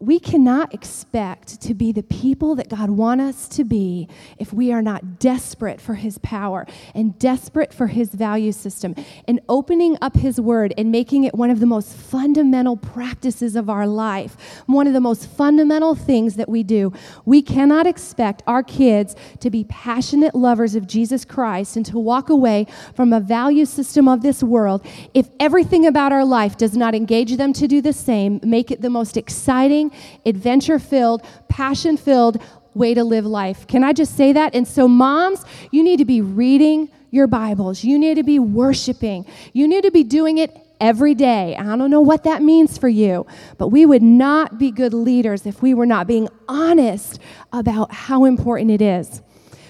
[0.00, 4.72] We cannot expect to be the people that God wants us to be if we
[4.72, 8.94] are not desperate for His power and desperate for His value system
[9.28, 13.70] and opening up His Word and making it one of the most fundamental practices of
[13.70, 16.92] our life, one of the most fundamental things that we do.
[17.24, 22.28] We cannot expect our kids to be passionate lovers of Jesus Christ and to walk
[22.28, 26.94] away from a value system of this world if everything about our life does not
[26.94, 29.83] engage them to do the same, make it the most exciting
[30.26, 32.42] adventure filled, passion filled
[32.74, 33.66] way to live life.
[33.66, 34.54] Can I just say that?
[34.54, 39.24] And so, moms, you need to be reading your Bibles, you need to be worshiping,
[39.52, 41.56] you need to be doing it every day.
[41.56, 45.46] I don't know what that means for you, but we would not be good leaders
[45.46, 47.20] if we were not being honest
[47.52, 49.22] about how important it is.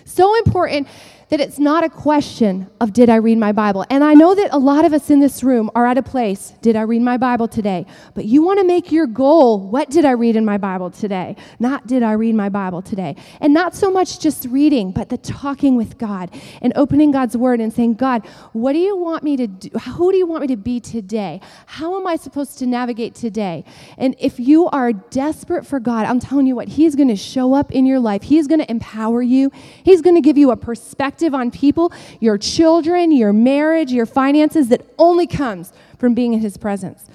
[0.07, 0.89] So important
[1.35, 3.85] that it's not a question of did I read my Bible.
[3.91, 6.53] And I know that a lot of us in this room are at a place,
[6.63, 7.87] did I read my Bible today?
[8.15, 11.35] But you want to make your goal, what did I read in my Bible today?
[11.59, 13.17] Not did I read my Bible today.
[13.41, 16.31] And not so much just reading, but the talking with God
[16.63, 19.71] and opening God's word and saying, God, what do you want me to do?
[19.71, 21.41] Who do you want me to be today?
[21.67, 23.65] How am I supposed to navigate today?
[23.99, 27.55] And if you are desperate for God, I'm telling you what, He's going to show
[27.55, 28.23] up in your life.
[28.23, 29.51] He's going to empower you.
[29.83, 34.07] He's going to give you a perspective perspective on people, your children, your marriage, your
[34.07, 37.07] finances that only comes from being in His presence.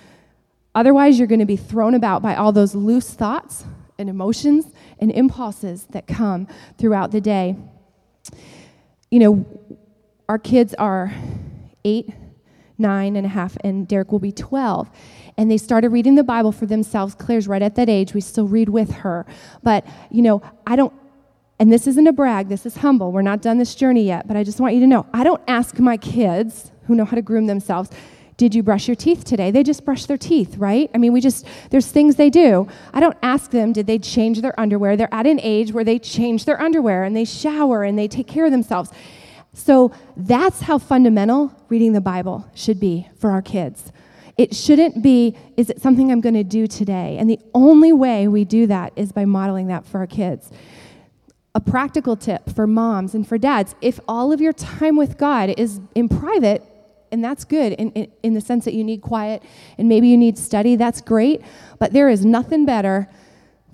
[0.76, 3.65] Otherwise, you're going to be thrown about by all those loose thoughts
[3.98, 4.67] and emotions
[5.00, 7.56] and impulses that come throughout the day.
[9.12, 9.45] You know,
[10.28, 11.12] our kids are
[11.84, 12.10] eight,
[12.78, 14.89] nine and a half, and Derek will be 12.
[15.38, 17.15] And they started reading the Bible for themselves.
[17.15, 18.13] Claire's right at that age.
[18.13, 19.26] We still read with her.
[19.63, 20.93] But, you know, I don't
[21.60, 23.12] and this isn't a brag, this is humble.
[23.12, 25.41] We're not done this journey yet, but I just want you to know I don't
[25.48, 27.89] ask my kids who know how to groom themselves,
[28.38, 29.52] did you brush your teeth today?
[29.52, 30.89] They just brush their teeth, right?
[30.95, 32.69] I mean, we just, there's things they do.
[32.93, 34.95] I don't ask them, did they change their underwear?
[34.95, 38.28] They're at an age where they change their underwear and they shower and they take
[38.28, 38.91] care of themselves.
[39.54, 43.91] So that's how fundamental reading the Bible should be for our kids.
[44.38, 47.17] It shouldn't be, is it something I'm going to do today?
[47.19, 50.50] And the only way we do that is by modeling that for our kids
[51.55, 55.53] a practical tip for moms and for dads if all of your time with God
[55.57, 56.63] is in private,
[57.12, 59.41] and that's good in, in, in, the sense that you need quiet
[59.79, 61.41] and maybe you need study, that's great.
[61.79, 63.09] But there is nothing better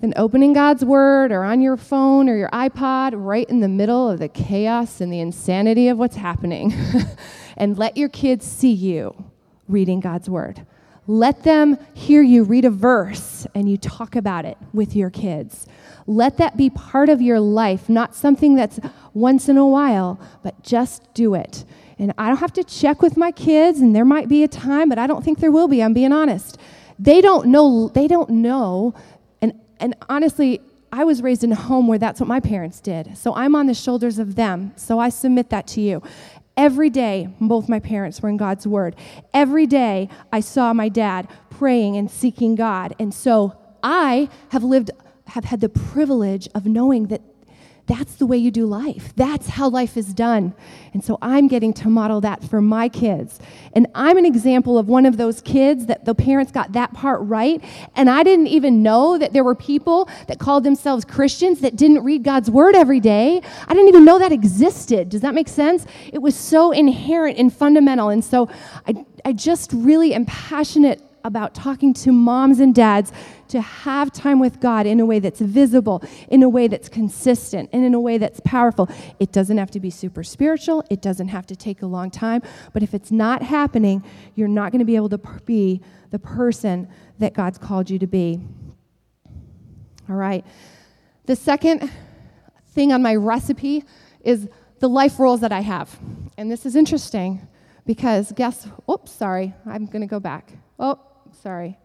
[0.00, 4.10] than opening God's Word or on your phone or your iPod right in the middle
[4.10, 6.74] of the chaos and the insanity of what's happening.
[7.56, 9.24] and let your kids see you
[9.68, 10.66] reading God's Word.
[11.06, 15.66] Let them hear you read a verse and you talk about it with your kids.
[16.06, 18.80] Let that be part of your life, not something that's
[19.14, 21.64] once in a while, but just do it.
[21.98, 24.88] And I don't have to check with my kids, and there might be a time,
[24.88, 25.82] but I don't think there will be.
[25.82, 26.58] I'm being honest.
[26.98, 28.94] They don't know, they don't know.
[29.40, 30.60] And, and honestly,
[30.92, 33.16] I was raised in a home where that's what my parents did.
[33.18, 34.72] So I'm on the shoulders of them.
[34.76, 36.02] So I submit that to you.
[36.56, 38.96] Every day, both my parents were in God's Word.
[39.34, 42.94] Every day, I saw my dad praying and seeking God.
[42.98, 44.90] And so I have lived
[45.28, 47.20] have had the privilege of knowing that
[47.86, 49.12] that's the way you do life.
[49.14, 50.54] That's how life is done.
[50.92, 53.38] And so I'm getting to model that for my kids.
[53.74, 57.20] And I'm an example of one of those kids that the parents got that part
[57.22, 57.62] right.
[57.94, 62.02] And I didn't even know that there were people that called themselves Christians that didn't
[62.02, 63.40] read God's word every day.
[63.68, 65.08] I didn't even know that existed.
[65.08, 65.86] Does that make sense?
[66.12, 68.08] It was so inherent and fundamental.
[68.08, 68.48] And so
[68.88, 73.12] I, I just really am passionate about talking to moms and dads
[73.48, 77.68] to have time with God in a way that's visible, in a way that's consistent,
[77.72, 78.88] and in a way that's powerful.
[79.18, 82.42] It doesn't have to be super spiritual, it doesn't have to take a long time,
[82.72, 86.88] but if it's not happening, you're not going to be able to be the person
[87.18, 88.40] that God's called you to be.
[90.08, 90.44] All right.
[91.24, 91.90] The second
[92.68, 93.82] thing on my recipe
[94.22, 94.48] is
[94.78, 95.98] the life roles that I have.
[96.36, 97.48] And this is interesting
[97.86, 100.52] because guess, oops, sorry, I'm going to go back.
[100.78, 101.00] Oh,
[101.42, 101.78] sorry.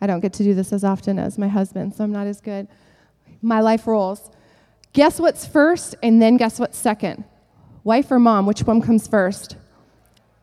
[0.00, 2.40] I don't get to do this as often as my husband, so I'm not as
[2.40, 2.68] good.
[3.42, 4.30] My life roles.
[4.92, 7.24] Guess what's first, and then guess what's second?
[7.82, 8.46] Wife or mom?
[8.46, 9.56] Which one comes first?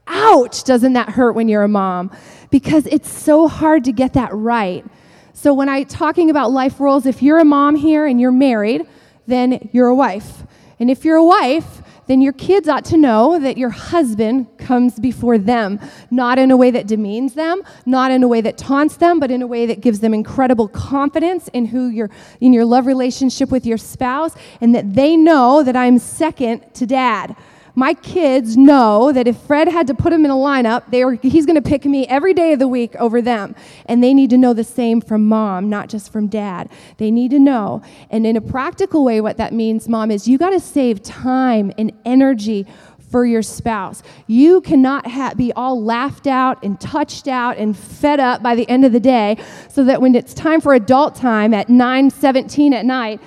[0.08, 0.64] Ouch!
[0.64, 2.12] Doesn't that hurt when you're a mom?
[2.50, 4.86] Because it's so hard to get that right.
[5.34, 8.86] So when I'm talking about life roles, if you're a mom here and you're married,
[9.28, 10.44] then you're a wife.
[10.80, 11.82] And if you're a wife,
[12.12, 15.80] then your kids ought to know that your husband comes before them,
[16.12, 19.32] not in a way that demeans them, not in a way that taunts them, but
[19.32, 22.10] in a way that gives them incredible confidence in who you're
[22.42, 26.86] in your love relationship with your spouse, and that they know that I'm second to
[26.86, 27.34] dad
[27.76, 31.14] my kids know that if Fred had to put him in a lineup, they were,
[31.14, 33.56] he's going to pick me every day of the week over them.
[33.86, 36.70] And they need to know the same from mom, not just from dad.
[36.98, 37.82] They need to know.
[38.10, 41.72] And in a practical way, what that means, mom, is you got to save time
[41.78, 42.68] and energy
[43.12, 44.02] for your spouse.
[44.28, 48.68] You cannot ha- be all laughed out and touched out and fed up by the
[48.70, 49.38] end of the day
[49.70, 53.20] so that when it's time for adult time at 9:17 at night,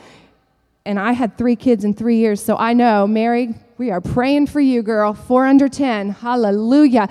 [0.87, 4.47] and I had 3 kids in 3 years, so I know, Mary, we are praying
[4.47, 5.15] for you, girl.
[5.15, 6.11] Four under 10.
[6.11, 7.09] Hallelujah.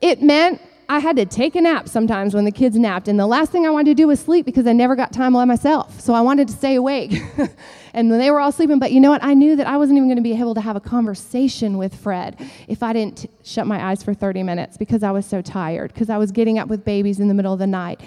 [0.00, 0.60] It meant
[0.92, 3.08] I had to take a nap sometimes when the kids napped.
[3.08, 5.32] And the last thing I wanted to do was sleep because I never got time
[5.32, 5.98] by myself.
[5.98, 7.14] So I wanted to stay awake.
[7.94, 9.24] and they were all sleeping, but you know what?
[9.24, 11.94] I knew that I wasn't even going to be able to have a conversation with
[11.94, 12.38] Fred
[12.68, 16.10] if I didn't shut my eyes for 30 minutes because I was so tired, because
[16.10, 17.98] I was getting up with babies in the middle of the night.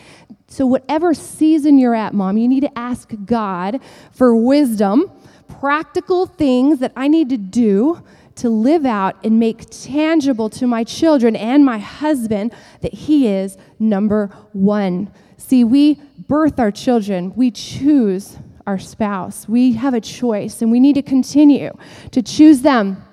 [0.48, 3.80] So, whatever season you're at, mom, you need to ask God
[4.12, 5.12] for wisdom
[5.60, 8.04] practical things that I need to do
[8.36, 13.58] to live out and make tangible to my children and my husband that he is
[13.80, 15.12] number one.
[15.38, 19.48] See, we birth our children, we choose our spouse.
[19.48, 21.72] We have a choice, and we need to continue
[22.12, 23.04] to choose them.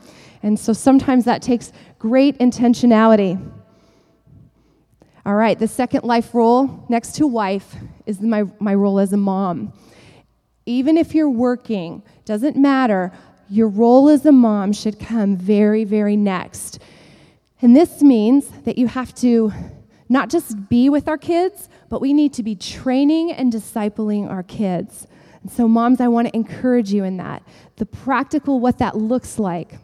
[0.43, 3.41] And so sometimes that takes great intentionality.
[5.25, 9.17] All right, the second life role next to wife is my, my role as a
[9.17, 9.73] mom.
[10.67, 13.13] Even if you're working, doesn't matter,
[13.53, 16.79] your role as a mom should come very, very next.
[17.61, 19.53] And this means that you have to
[20.09, 24.43] not just be with our kids, but we need to be training and discipling our
[24.43, 25.07] kids.
[25.43, 27.43] And so, moms, I want to encourage you in that.
[27.77, 29.75] The practical, what that looks like.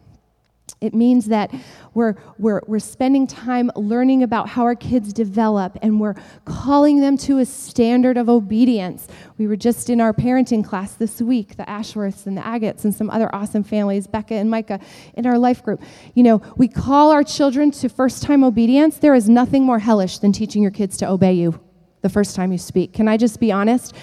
[0.80, 1.52] It means that
[1.92, 6.14] we're, we're, we're spending time learning about how our kids develop and we're
[6.44, 9.08] calling them to a standard of obedience.
[9.38, 12.94] We were just in our parenting class this week, the Ashworths and the Agates and
[12.94, 14.78] some other awesome families, Becca and Micah,
[15.14, 15.82] in our life group.
[16.14, 18.98] You know, we call our children to first time obedience.
[18.98, 21.58] There is nothing more hellish than teaching your kids to obey you
[22.02, 22.92] the first time you speak.
[22.92, 23.94] Can I just be honest?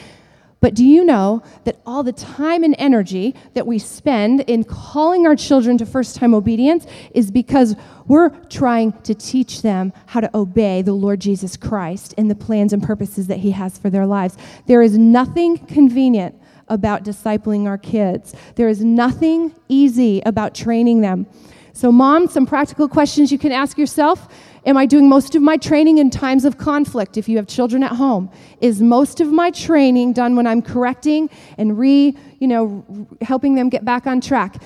[0.65, 5.27] But do you know that all the time and energy that we spend in calling
[5.27, 7.75] our children to first time obedience is because
[8.07, 12.73] we're trying to teach them how to obey the Lord Jesus Christ and the plans
[12.73, 14.37] and purposes that He has for their lives?
[14.65, 16.33] There is nothing convenient
[16.67, 21.27] about discipling our kids, there is nothing easy about training them.
[21.73, 24.33] So, mom, some practical questions you can ask yourself
[24.65, 27.83] Am I doing most of my training in times of conflict if you have children
[27.83, 28.31] at home?
[28.61, 32.83] Is most of my training done when I'm correcting and re, you know,
[33.21, 34.61] helping them get back on track?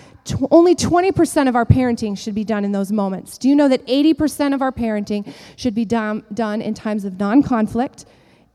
[0.52, 3.38] Only 20% of our parenting should be done in those moments.
[3.38, 7.20] Do you know that 80% of our parenting should be done, done in times of
[7.20, 8.06] non conflict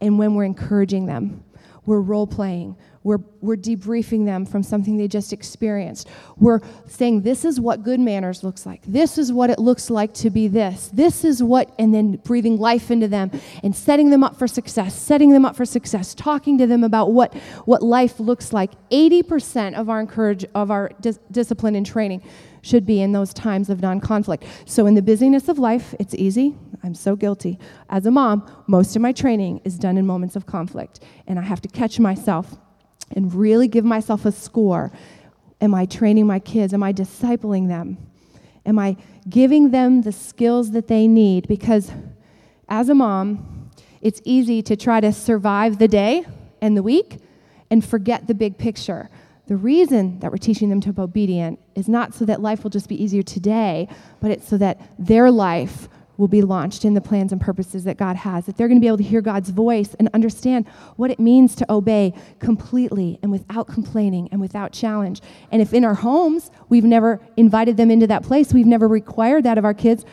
[0.01, 1.45] and when we're encouraging them?
[1.85, 6.09] We're role playing, we're, we're debriefing them from something they just experienced.
[6.39, 8.81] We're saying, this is what good manners looks like.
[8.87, 10.91] This is what it looks like to be this.
[10.93, 13.31] This is what, and then breathing life into them
[13.63, 17.13] and setting them up for success, setting them up for success, talking to them about
[17.13, 17.35] what,
[17.67, 18.71] what life looks like.
[18.89, 22.23] 80% of our encourage, of our dis- discipline and training
[22.63, 24.45] should be in those times of non conflict.
[24.65, 26.57] So, in the busyness of life, it's easy.
[26.83, 27.59] I'm so guilty.
[27.91, 31.43] As a mom, most of my training is done in moments of conflict, and I
[31.43, 32.57] have to catch myself
[33.13, 34.93] and really give myself a score.
[35.61, 36.75] Am I training my kids?
[36.75, 37.99] Am I discipling them?
[38.67, 38.97] Am I
[39.29, 41.47] giving them the skills that they need?
[41.49, 41.91] Because
[42.69, 46.25] as a mom, it's easy to try to survive the day
[46.61, 47.19] and the week
[47.71, 49.11] and forget the big picture.
[49.47, 52.71] The reason that we're teaching them to be obedient is not so that life will
[52.71, 53.89] just be easier today,
[54.21, 57.97] but it's so that their life will be launched in the plans and purposes that
[57.97, 61.11] God has, that they're going to be able to hear God's voice and understand what
[61.11, 65.21] it means to obey completely and without complaining and without challenge.
[65.51, 69.45] And if in our homes we've never invited them into that place, we've never required
[69.45, 70.05] that of our kids,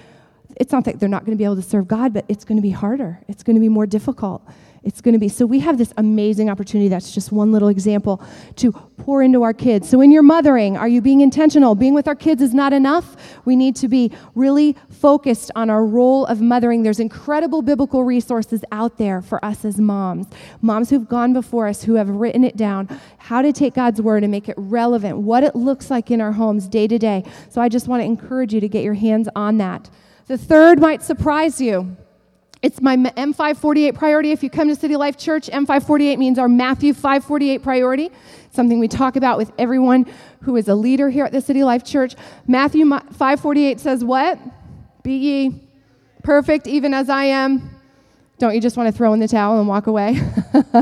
[0.57, 2.57] it's not that they're not going to be able to serve God, but it's going
[2.57, 3.19] to be harder.
[3.27, 4.43] It's going to be more difficult
[4.83, 5.29] it's going to be.
[5.29, 6.89] So we have this amazing opportunity.
[6.89, 8.19] That's just one little example
[8.55, 9.87] to pour into our kids.
[9.87, 11.75] So in your mothering, are you being intentional?
[11.75, 13.15] Being with our kids is not enough.
[13.45, 16.81] We need to be really focused on our role of mothering.
[16.81, 20.25] There's incredible biblical resources out there for us as moms.
[20.61, 22.87] Moms who've gone before us, who have written it down,
[23.19, 26.31] how to take God's word and make it relevant, what it looks like in our
[26.31, 27.23] homes day to day.
[27.49, 29.91] So I just want to encourage you to get your hands on that.
[30.25, 31.97] The third might surprise you.
[32.61, 34.31] It's my M548 priority.
[34.31, 38.11] If you come to City Life Church, M548 means our Matthew 548 priority,
[38.51, 40.05] something we talk about with everyone
[40.43, 42.15] who is a leader here at the City Life Church.
[42.47, 44.39] Matthew 548 says, What?
[45.01, 45.69] Be ye
[46.21, 47.67] perfect, even as I am.
[48.37, 50.21] Don't you just want to throw in the towel and walk away?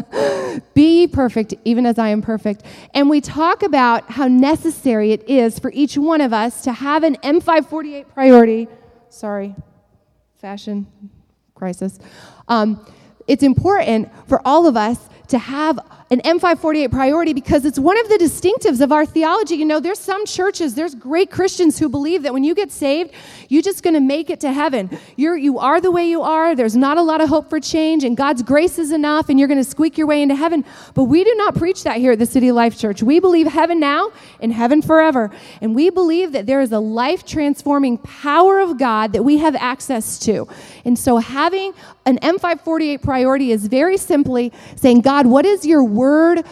[0.74, 2.64] Be perfect, even as I am perfect.
[2.94, 7.04] And we talk about how necessary it is for each one of us to have
[7.04, 8.68] an M548 priority.
[9.10, 9.56] Sorry,
[10.36, 10.88] fashion
[11.60, 12.00] crisis.
[12.48, 12.84] Um,
[13.28, 14.98] it's important for all of us
[15.28, 15.80] to have
[16.12, 19.56] an M548 priority because it's one of the distinctives of our theology.
[19.56, 23.12] You know, there's some churches, there's great Christians who believe that when you get saved,
[23.48, 24.90] you're just going to make it to heaven.
[25.18, 26.56] You're, you are the way you are.
[26.56, 29.48] There's not a lot of hope for change, and God's grace is enough, and you're
[29.48, 30.66] going to squeak your way into heaven.
[30.96, 33.04] But we do not preach that here at the City Life Church.
[33.04, 35.32] We believe heaven now and heaven forever.
[35.62, 39.56] And we believe that there is a life transforming power of God that we have
[39.56, 40.48] access to.
[40.86, 41.74] And so having
[42.10, 46.44] an M548 priority is very simply saying, God, what is your word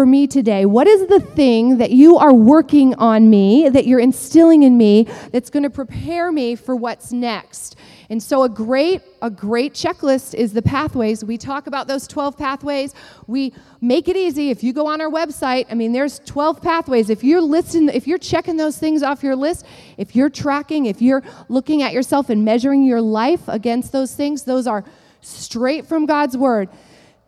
[0.00, 0.64] for me today?
[0.64, 5.06] What is the thing that you are working on me, that you're instilling in me,
[5.30, 7.76] that's going to prepare me for what's next?
[8.08, 11.22] And so a great a great checklist is the pathways.
[11.22, 12.94] We talk about those 12 pathways.
[13.26, 14.48] We make it easy.
[14.48, 17.10] If you go on our website, I mean there's 12 pathways.
[17.10, 19.66] If you're listening, if you're checking those things off your list,
[19.98, 24.44] if you're tracking, if you're looking at yourself and measuring your life against those things,
[24.44, 24.82] those are
[25.20, 26.70] straight from God's word.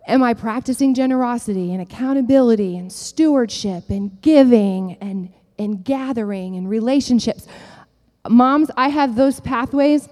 [0.06, 7.46] Am I practicing generosity and accountability and stewardship and giving and, and gathering and relationships?
[8.28, 10.08] Moms, I have those pathways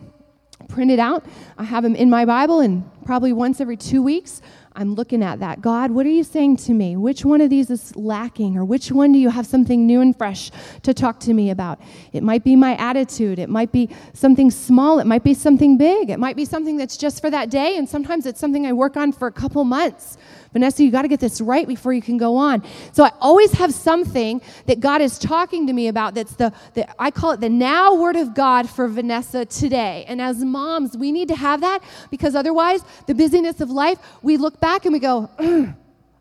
[0.68, 1.24] printed out.
[1.58, 4.40] I have them in my Bible, and probably once every two weeks,
[4.80, 5.60] I'm looking at that.
[5.60, 6.96] God, what are you saying to me?
[6.96, 10.16] Which one of these is lacking, or which one do you have something new and
[10.16, 10.50] fresh
[10.84, 11.82] to talk to me about?
[12.14, 13.38] It might be my attitude.
[13.38, 14.98] It might be something small.
[14.98, 16.08] It might be something big.
[16.08, 18.96] It might be something that's just for that day, and sometimes it's something I work
[18.96, 20.16] on for a couple months.
[20.52, 22.64] Vanessa, you got to get this right before you can go on.
[22.92, 26.86] So I always have something that God is talking to me about that's the, the
[27.00, 30.04] I call it the now word of God for Vanessa today.
[30.08, 34.36] And as moms, we need to have that because otherwise, the busyness of life, we
[34.36, 35.30] look back and we go,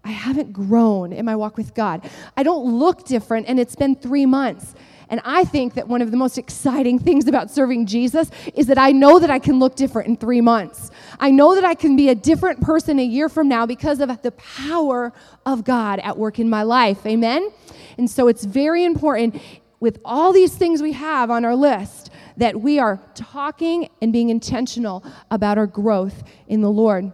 [0.04, 2.10] I haven't grown in my walk with God.
[2.38, 4.74] I don't look different, and it's been three months.
[5.10, 8.78] And I think that one of the most exciting things about serving Jesus is that
[8.78, 10.92] I know that I can look different in three months.
[11.20, 14.22] I know that I can be a different person a year from now because of
[14.22, 15.12] the power
[15.46, 17.06] of God at work in my life.
[17.06, 17.50] Amen?
[17.98, 19.42] And so it's very important
[19.80, 24.30] with all these things we have on our list that we are talking and being
[24.30, 27.12] intentional about our growth in the Lord.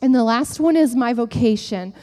[0.00, 1.94] And the last one is my vocation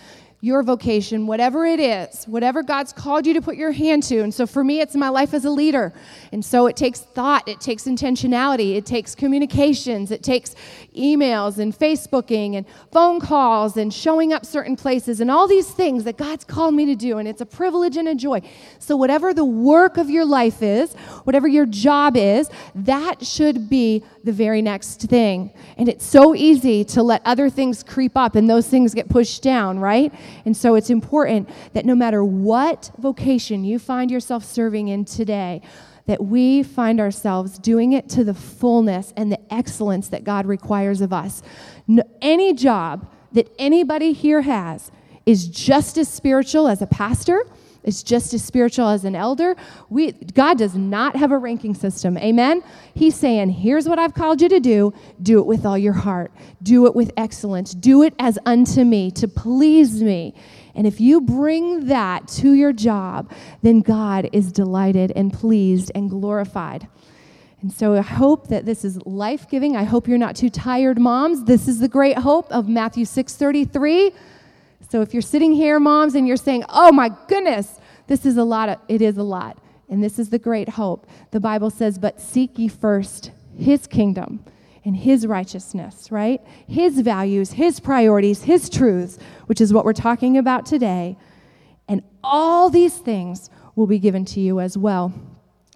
[0.44, 4.22] your vocation, whatever it is, whatever God's called you to put your hand to.
[4.22, 5.94] And so for me, it's my life as a leader.
[6.32, 10.56] And so it takes thought, it takes intentionality, it takes communications, it takes
[10.98, 16.06] emails and Facebooking and phone calls and showing up certain places and all these things
[16.06, 17.20] that God's called me to do.
[17.20, 18.42] And it's a privilege and a joy.
[18.80, 24.04] So whatever the work of your life is, whatever your job is, that should be
[24.24, 25.54] the very next thing.
[25.78, 29.42] And it's so easy to let other things creep up and those things get pushed
[29.44, 30.14] down, right?
[30.46, 35.62] And so it's important that no matter what vocation you find yourself serving in today,
[36.08, 41.02] that we find ourselves doing it to the fullness and the excellence that God requires
[41.02, 41.42] of us.
[41.88, 44.92] No, any job that anybody here has
[45.26, 47.46] is just as spiritual as a pastor
[47.84, 49.56] is just as spiritual as an elder.
[49.90, 52.18] We, God does not have a ranking system.
[52.18, 52.64] Amen?
[52.94, 54.94] He's saying, here's what I've called you to do.
[55.22, 56.32] Do it with all your heart.
[56.62, 57.74] Do it with excellence.
[57.74, 60.36] Do it as unto me, to please me.
[60.76, 66.10] And if you bring that to your job, then God is delighted and pleased and
[66.10, 66.88] glorified.
[67.62, 69.76] And so I hope that this is life-giving.
[69.76, 71.44] I hope you're not too tired moms.
[71.44, 74.14] This is the great hope of Matthew 6:33.
[74.92, 78.44] So if you're sitting here, moms, and you're saying, oh my goodness, this is a
[78.44, 79.58] lot, of, it is a lot.
[79.88, 81.08] And this is the great hope.
[81.32, 84.44] The Bible says, but seek ye first his kingdom
[84.84, 86.42] and his righteousness, right?
[86.68, 91.16] His values, his priorities, his truths, which is what we're talking about today.
[91.88, 95.14] And all these things will be given to you as well.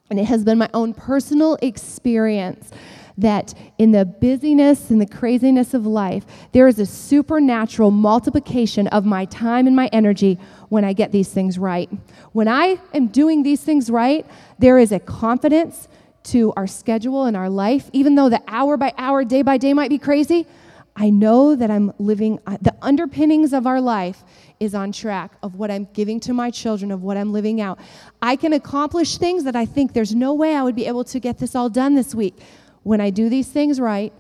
[0.09, 2.69] And it has been my own personal experience
[3.17, 9.05] that in the busyness and the craziness of life, there is a supernatural multiplication of
[9.05, 10.37] my time and my energy
[10.69, 11.89] when I get these things right.
[12.33, 14.25] When I am doing these things right,
[14.59, 15.87] there is a confidence
[16.25, 19.73] to our schedule and our life, even though the hour by hour, day by day
[19.73, 20.47] might be crazy.
[20.97, 24.23] I know that I'm living, uh, the underpinnings of our life
[24.61, 27.79] is on track of what I'm giving to my children, of what I'm living out.
[28.21, 31.19] I can accomplish things that I think there's no way I would be able to
[31.19, 32.39] get this all done this week
[32.85, 34.13] when I do these things right,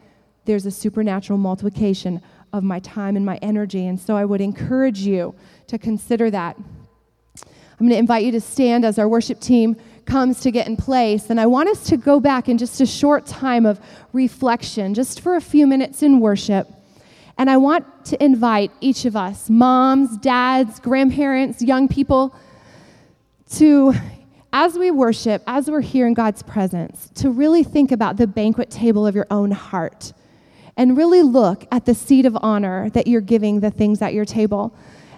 [0.45, 2.19] there's a supernatural multiplication
[2.51, 3.85] of my time and my energy.
[3.85, 5.35] And so I would encourage you
[5.67, 6.57] to consider that.
[6.57, 10.77] I'm going to invite you to stand as our worship team comes to get in
[10.77, 11.29] place.
[11.29, 13.79] And I want us to go back in just a short time of
[14.13, 16.67] reflection, just for a few minutes in worship.
[17.37, 22.35] And I want to invite each of us, moms, dads, grandparents, young people,
[23.57, 23.93] to,
[24.57, 28.69] as we worship, as we're here in God's presence, to really think about the banquet
[28.69, 30.13] table of your own heart
[30.77, 34.23] and really look at the seat of honor that you're giving the things at your
[34.23, 34.73] table.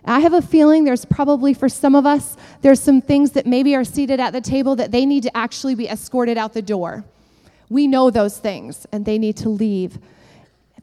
[0.05, 3.75] I have a feeling there's probably for some of us, there's some things that maybe
[3.75, 7.05] are seated at the table that they need to actually be escorted out the door.
[7.69, 9.99] We know those things and they need to leave.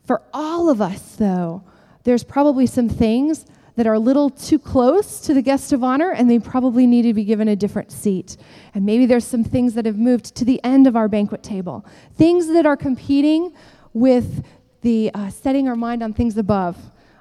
[0.04, 1.64] For all of us, though,
[2.04, 3.46] there's probably some things
[3.76, 7.02] that are a little too close to the guest of honor and they probably need
[7.02, 8.36] to be given a different seat.
[8.74, 11.84] And maybe there's some things that have moved to the end of our banquet table,
[12.14, 13.52] things that are competing
[13.92, 14.44] with
[14.82, 16.76] the uh, setting our mind on things above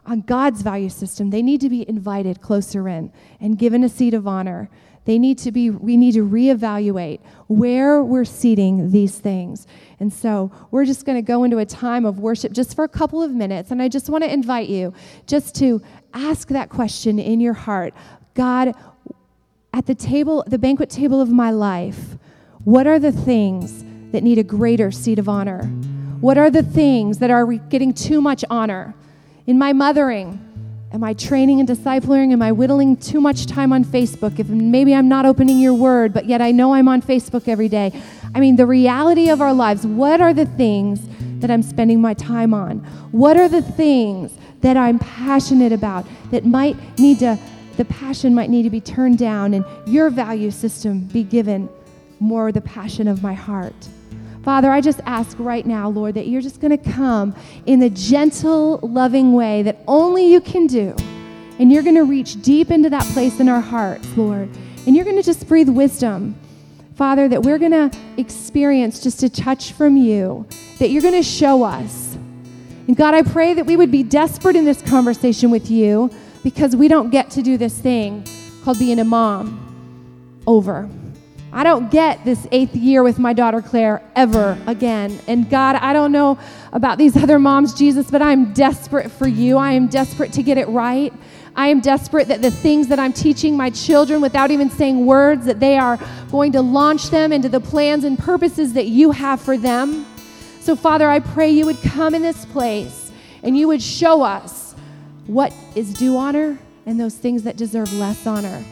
[0.06, 4.14] on God's value system, they need to be invited closer in and given a seat
[4.14, 4.70] of honor.
[5.06, 9.68] They need to be, we need to reevaluate where we're seating these things.
[9.99, 12.89] And so we're just going to go into a time of worship just for a
[12.89, 13.72] couple of minutes.
[13.72, 14.93] And I just want to invite you
[15.28, 15.82] just to
[16.14, 17.93] ask that question in your heart
[18.34, 18.74] God,
[19.74, 22.18] at the table, the banquet table of my life,
[22.64, 25.64] what are the things that need a greater seat of honor?
[26.22, 28.95] What are the things that are getting too much honor?
[29.45, 30.39] In my mothering,
[30.93, 32.31] am I training and discipling?
[32.31, 34.39] Am I whittling too much time on Facebook?
[34.39, 37.67] If maybe I'm not opening your word, but yet I know I'm on Facebook every
[37.67, 37.91] day.
[38.35, 41.01] I mean, the reality of our lives, what are the things
[41.39, 42.77] that I'm spending my time on?
[43.11, 47.39] What are the things that I'm passionate about that might need to,
[47.75, 51.69] the passion might need to be turned down and your value system be given
[52.19, 53.73] more the passion of my heart?
[54.43, 57.33] Father, I just ask right now, Lord, that you're just going to come
[57.65, 60.93] in the gentle, loving way that only you can do.
[61.59, 64.49] And you're going to reach deep into that place in our hearts, Lord.
[64.85, 66.35] And you're going to just breathe wisdom,
[66.95, 70.45] Father, that we're going to experience just a touch from you,
[70.79, 72.15] that you're going to show us.
[72.87, 76.11] And God, I pray that we would be desperate in this conversation with you
[76.43, 78.27] because we don't get to do this thing
[78.65, 80.89] called being a mom over.
[81.56, 85.20] I don't get this eighth year with my daughter Claire ever again.
[85.28, 86.39] And God, I don't know
[86.72, 89.58] about these other moms, Jesus, but I'm desperate for you.
[89.58, 91.14] I am desperate to get it right.
[91.56, 95.45] I am desperate that the things that I'm teaching my children without even saying words,
[95.45, 95.99] that they are
[96.32, 100.08] going to launch them into the plans and purposes that you have for them.
[100.60, 103.12] So, Father, I pray you would come in this place
[103.43, 104.74] and you would show us
[105.28, 108.64] what is due honor and those things that deserve less honor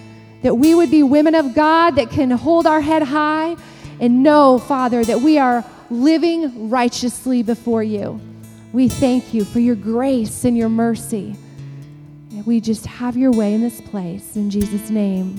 [0.41, 3.55] that we would be women of God that can hold our head high
[3.99, 8.19] and know, Father, that we are living righteously before you.
[8.73, 11.35] We thank you for your grace and your mercy.
[12.45, 14.35] We just have your way in this place.
[14.35, 15.35] In Jesus' name,